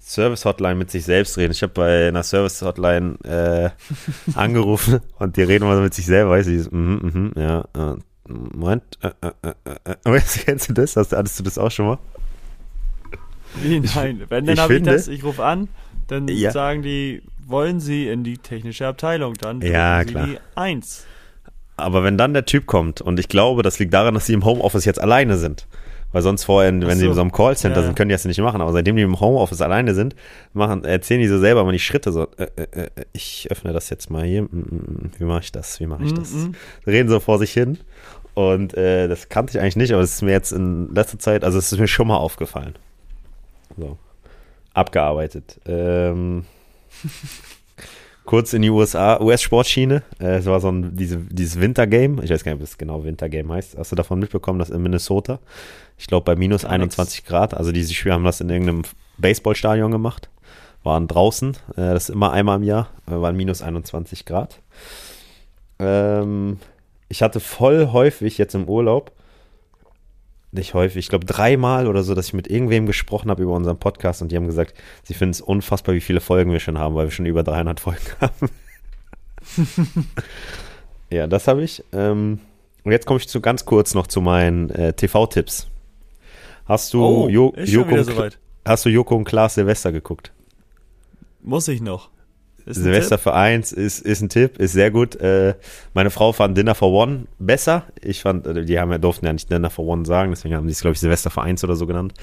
[0.00, 1.52] Service Hotline mit sich selbst reden.
[1.52, 3.70] Ich habe bei einer Service Hotline äh,
[4.34, 7.96] angerufen und die reden mal mit sich selber, weißt du, mhm, mhm, ja, äh,
[8.28, 9.52] Moment, äh, äh,
[9.84, 10.20] äh, äh.
[10.44, 10.96] kennst du das?
[10.96, 11.98] Hast, hattest du das auch schon mal?
[13.62, 15.68] Wie, nein, wenn, dann habe ich das, ich rufe an,
[16.06, 16.50] dann ja.
[16.50, 20.26] sagen die, wollen Sie in die technische Abteilung, dann ja, Sie klar.
[20.26, 21.06] die 1.
[21.76, 24.44] Aber wenn dann der Typ kommt, und ich glaube, das liegt daran, dass sie im
[24.44, 25.66] Homeoffice jetzt alleine sind.
[26.10, 26.96] Weil sonst vorher, wenn so.
[26.96, 27.86] sie in so einem Callcenter ja.
[27.86, 28.60] sind, können die das nicht machen.
[28.62, 30.14] Aber seitdem die im Homeoffice alleine sind,
[30.54, 33.90] machen, erzählen die so selber mal die Schritte so, äh, äh, äh, ich öffne das
[33.90, 34.42] jetzt mal hier.
[34.42, 35.10] Mm, mm, mm.
[35.18, 35.80] Wie mache ich das?
[35.80, 36.32] Wie mache ich das?
[36.32, 36.52] Mm
[36.86, 37.78] Reden so vor sich hin.
[38.34, 41.44] Und äh, das kannte ich eigentlich nicht, aber es ist mir jetzt in letzter Zeit,
[41.44, 42.74] also es ist mir schon mal aufgefallen.
[43.76, 43.98] So.
[44.72, 45.60] Abgearbeitet.
[45.66, 46.44] Ähm,
[48.28, 50.02] kurz in die USA, US-Sportschiene.
[50.20, 52.22] Äh, es war so ein diese, dieses Wintergame.
[52.22, 53.78] Ich weiß gar nicht, ob es genau Wintergame heißt.
[53.78, 55.38] Hast du davon mitbekommen, dass in Minnesota,
[55.96, 58.82] ich glaube bei minus 21 Grad, also diese Spieler haben das in irgendeinem
[59.16, 60.28] Baseballstadion gemacht,
[60.82, 64.60] waren draußen, äh, das ist immer einmal im Jahr, äh, waren minus 21 Grad.
[65.78, 66.58] Ähm,
[67.08, 69.10] ich hatte voll häufig jetzt im Urlaub
[70.50, 73.78] nicht häufig, ich glaube dreimal oder so, dass ich mit irgendwem gesprochen habe über unseren
[73.78, 76.94] Podcast und die haben gesagt, sie finden es unfassbar, wie viele Folgen wir schon haben,
[76.94, 78.50] weil wir schon über 300 Folgen haben.
[81.10, 81.84] ja, das habe ich.
[81.92, 82.40] Ähm,
[82.84, 85.68] und jetzt komme ich zu ganz kurz noch zu meinen äh, TV-Tipps.
[86.64, 90.32] Hast du oh, jo Joko, und hast du Joko und Klaas Silvester geguckt?
[91.42, 92.10] Muss ich noch.
[92.68, 95.16] Silvester für eins ist, ist ein Tipp, ist sehr gut.
[95.16, 95.54] Äh,
[95.94, 97.84] meine Frau fand Dinner for One besser.
[98.00, 100.66] Ich fand, äh, die haben ja, durften ja nicht Dinner for One sagen, deswegen haben
[100.66, 102.14] die es, glaube ich, Silvester für eins oder so genannt.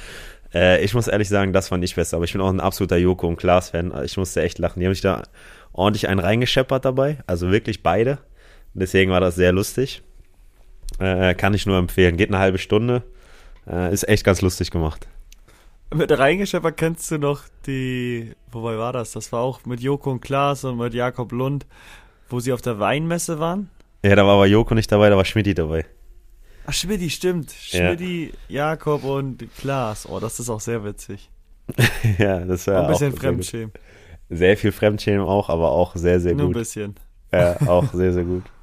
[0.53, 2.97] Äh, ich muss ehrlich sagen, das fand ich besser, aber ich bin auch ein absoluter
[2.97, 3.93] Joko und Klaas-Fan.
[4.05, 4.79] Ich musste echt lachen.
[4.79, 5.23] Die haben sich da
[5.73, 8.19] ordentlich einen reingescheppert dabei, also wirklich beide.
[8.73, 10.01] Deswegen war das sehr lustig.
[10.99, 12.17] Äh, kann ich nur empfehlen.
[12.17, 13.03] Geht eine halbe Stunde.
[13.69, 15.07] Äh, ist echt ganz lustig gemacht.
[15.93, 19.11] Mit reingescheppert kennst du noch die, wobei war das?
[19.11, 21.65] Das war auch mit Joko und Klaas und mit Jakob Lund,
[22.29, 23.69] wo sie auf der Weinmesse waren.
[24.03, 25.85] Ja, da war aber Joko nicht dabei, da war Schmidti dabei.
[26.67, 27.51] Ach, Schmidti, stimmt.
[27.51, 28.69] Schmidti, ja.
[28.69, 30.07] Jakob und Klaas.
[30.09, 31.29] Oh, das ist auch sehr witzig.
[32.17, 33.71] ja, das war Ein bisschen Fremdschämen.
[34.29, 36.55] Sehr viel Fremdschämen auch, aber auch sehr, sehr Nur gut.
[36.55, 36.95] ein bisschen.
[37.31, 38.43] Ja, auch sehr, sehr gut.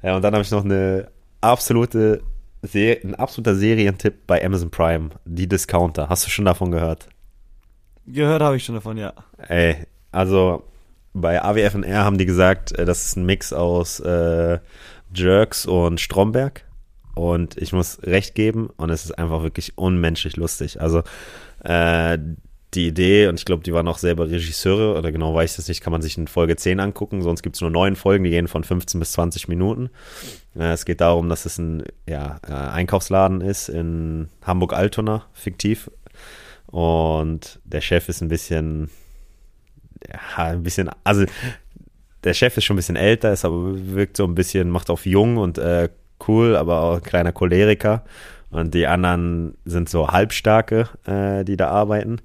[0.00, 2.22] Ja, und dann habe ich noch eine absolute
[2.62, 6.08] Ser ein absoluter Serientipp bei Amazon Prime, die Discounter.
[6.08, 7.08] Hast du schon davon gehört?
[8.06, 9.12] Gehört habe ich schon davon, ja.
[9.36, 10.64] Ey, also
[11.12, 14.58] bei AWFNR haben die gesagt, äh, das ist ein Mix aus äh,
[15.14, 16.64] Jerks und Stromberg.
[17.14, 20.80] Und ich muss recht geben, und es ist einfach wirklich unmenschlich lustig.
[20.80, 21.02] Also
[21.64, 22.16] äh,
[22.74, 25.68] die Idee, und ich glaube, die waren auch selber Regisseure, oder genau weiß ich das
[25.68, 28.30] nicht, kann man sich in Folge 10 angucken, sonst gibt es nur neun Folgen, die
[28.30, 29.90] gehen von 15 bis 20 Minuten.
[30.54, 35.90] Äh, es geht darum, dass es ein ja, äh, Einkaufsladen ist in Hamburg-Altona, fiktiv.
[36.66, 38.90] Und der Chef ist ein bisschen,
[40.06, 41.24] ja, ein bisschen, also
[42.24, 45.06] der Chef ist schon ein bisschen älter, ist aber wirkt so ein bisschen, macht auf
[45.06, 45.88] jung und äh,
[46.26, 48.04] cool, aber auch ein kleiner Choleriker.
[48.50, 52.20] Und die anderen sind so halbstarke, äh, die da arbeiten.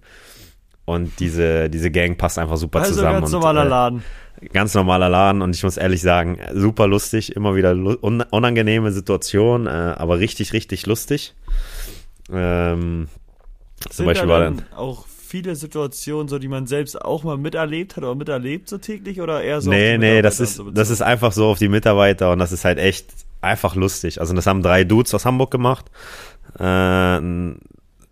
[0.85, 3.21] Und diese, diese Gang passt einfach super also zusammen.
[3.21, 4.03] Ganz und, normaler äh, Laden.
[4.51, 9.67] Ganz normaler Laden und ich muss ehrlich sagen, super lustig, immer wieder un unangenehme Situation,
[9.67, 11.33] äh, aber richtig, richtig lustig.
[12.29, 13.07] Ähm,
[13.79, 17.37] Sind zum Beispiel da war dann auch viele Situationen, so die man selbst auch mal
[17.37, 19.69] miterlebt hat oder miterlebt so täglich oder eher so?
[19.69, 22.65] Nee, nee, das ist, so das ist einfach so auf die Mitarbeiter und das ist
[22.65, 23.07] halt echt
[23.41, 24.19] einfach lustig.
[24.19, 25.89] Also das haben drei Dudes aus Hamburg gemacht.
[26.59, 27.19] Äh,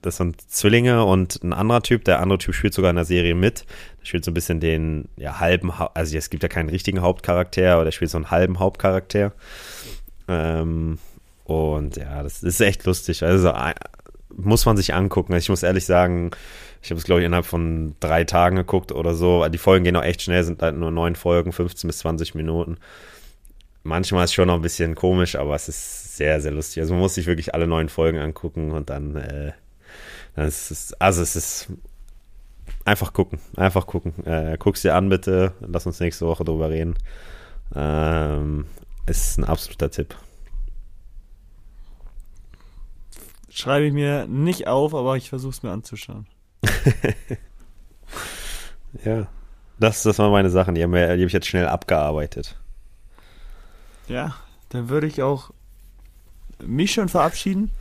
[0.02, 2.04] das sind Zwillinge und ein anderer Typ.
[2.06, 3.66] Der andere Typ spielt sogar in der Serie mit.
[4.00, 7.74] Der spielt so ein bisschen den ja, halben, also es gibt ja keinen richtigen Hauptcharakter,
[7.74, 9.34] aber der spielt so einen halben Hauptcharakter.
[10.28, 11.00] Ähm,
[11.44, 13.24] und ja, das ist echt lustig.
[13.24, 13.54] Also
[14.36, 15.34] muss man sich angucken.
[15.36, 16.32] Ich muss ehrlich sagen,
[16.82, 19.48] ich habe es, glaube ich, innerhalb von drei Tagen geguckt oder so.
[19.48, 22.78] Die Folgen gehen auch echt schnell, sind halt nur neun Folgen, 15 bis 20 Minuten.
[23.84, 26.82] Manchmal ist es schon noch ein bisschen komisch, aber es ist sehr, sehr lustig.
[26.82, 29.56] Also man muss sich wirklich alle neun Folgen angucken und dann, äh, dann
[30.36, 31.68] ist also es ist
[32.86, 34.26] einfach gucken, einfach gucken.
[34.26, 36.96] Äh, guck's dir an bitte, lass uns nächste Woche drüber reden.
[37.76, 38.66] Ähm,
[39.06, 40.16] ist ein absoluter Tipp.
[43.50, 46.26] Schreibe ich mir nicht auf, aber ich versuche es mir anzuschauen.
[49.04, 49.28] ja,
[49.80, 52.58] das, das waren meine Sachen, die, haben wir, die habe ich jetzt schnell abgearbeitet.
[54.08, 54.36] Ja,
[54.70, 55.52] dann würde ich auch
[56.64, 57.72] mich schon verabschieden.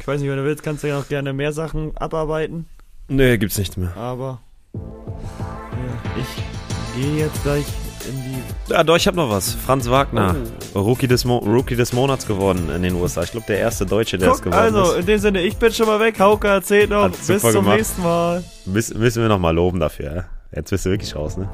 [0.00, 2.66] Ich weiß nicht, wenn du willst, kannst du ja noch gerne mehr Sachen abarbeiten.
[3.08, 3.94] Nee, gibt's nicht mehr.
[3.96, 4.40] Aber
[4.72, 7.66] ja, ich gehe jetzt gleich
[8.08, 8.72] in die.
[8.72, 9.52] Ja, doch, ich habe noch was.
[9.52, 10.36] Franz Wagner,
[10.72, 10.80] oh.
[10.80, 13.24] Rookie, des Rookie des Monats geworden in den USA.
[13.24, 14.88] Ich glaube, der erste Deutsche, der es geworden also, ist.
[14.88, 16.18] Also, in dem Sinne, ich bin schon mal weg.
[16.18, 17.02] Hauke erzählt noch.
[17.02, 17.76] Hat Bis zum gemacht.
[17.76, 18.42] nächsten Mal.
[18.64, 20.14] Müs müssen wir noch mal loben dafür.
[20.14, 20.24] Ja?
[20.54, 21.50] Jetzt bist du wirklich raus, ne?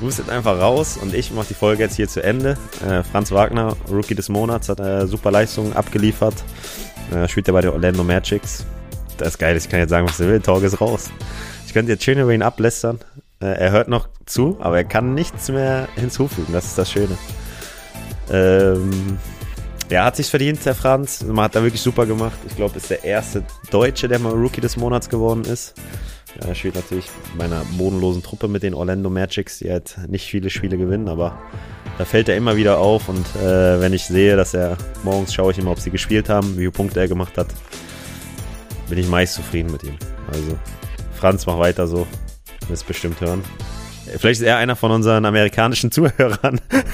[0.00, 2.56] Du bist jetzt einfach raus und ich mache die Folge jetzt hier zu Ende.
[2.84, 6.34] Äh, Franz Wagner, Rookie des Monats, hat äh, super Leistungen abgeliefert.
[7.12, 8.64] Äh, spielt ja bei den Orlando Magics.
[9.18, 10.40] Das ist geil, ich kann jetzt sagen, was er will.
[10.40, 11.10] Torge ist raus.
[11.66, 12.98] Ich könnte jetzt schön über ihn ablästern.
[13.40, 16.52] Äh, er hört noch zu, aber er kann nichts mehr hinzufügen.
[16.52, 17.16] Das ist das Schöne.
[18.30, 19.18] Ähm,
[19.90, 21.22] ja, hat sich verdient, der Franz.
[21.22, 22.38] Man hat da wirklich super gemacht.
[22.48, 25.74] Ich glaube, ist der erste Deutsche, der mal Rookie des Monats geworden ist.
[26.40, 30.26] Ja, er spielt natürlich bei einer bodenlosen Truppe mit den Orlando Magics, die halt nicht
[30.26, 31.38] viele Spiele gewinnen, aber
[31.98, 35.52] da fällt er immer wieder auf und äh, wenn ich sehe, dass er morgens schaue
[35.52, 37.48] ich immer, ob sie gespielt haben, wie viele Punkte er gemacht hat,
[38.88, 39.96] bin ich meist zufrieden mit ihm.
[40.32, 40.58] Also
[41.14, 42.06] Franz, mach weiter so,
[42.68, 43.42] wirst bestimmt hören.
[44.18, 46.60] Vielleicht ist er einer von unseren amerikanischen Zuhörern.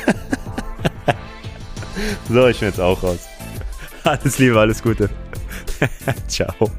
[2.29, 3.21] so, ich bin jetzt auch raus.
[4.05, 5.09] Alles Liebe, alles Gute.
[6.29, 6.71] Ciao.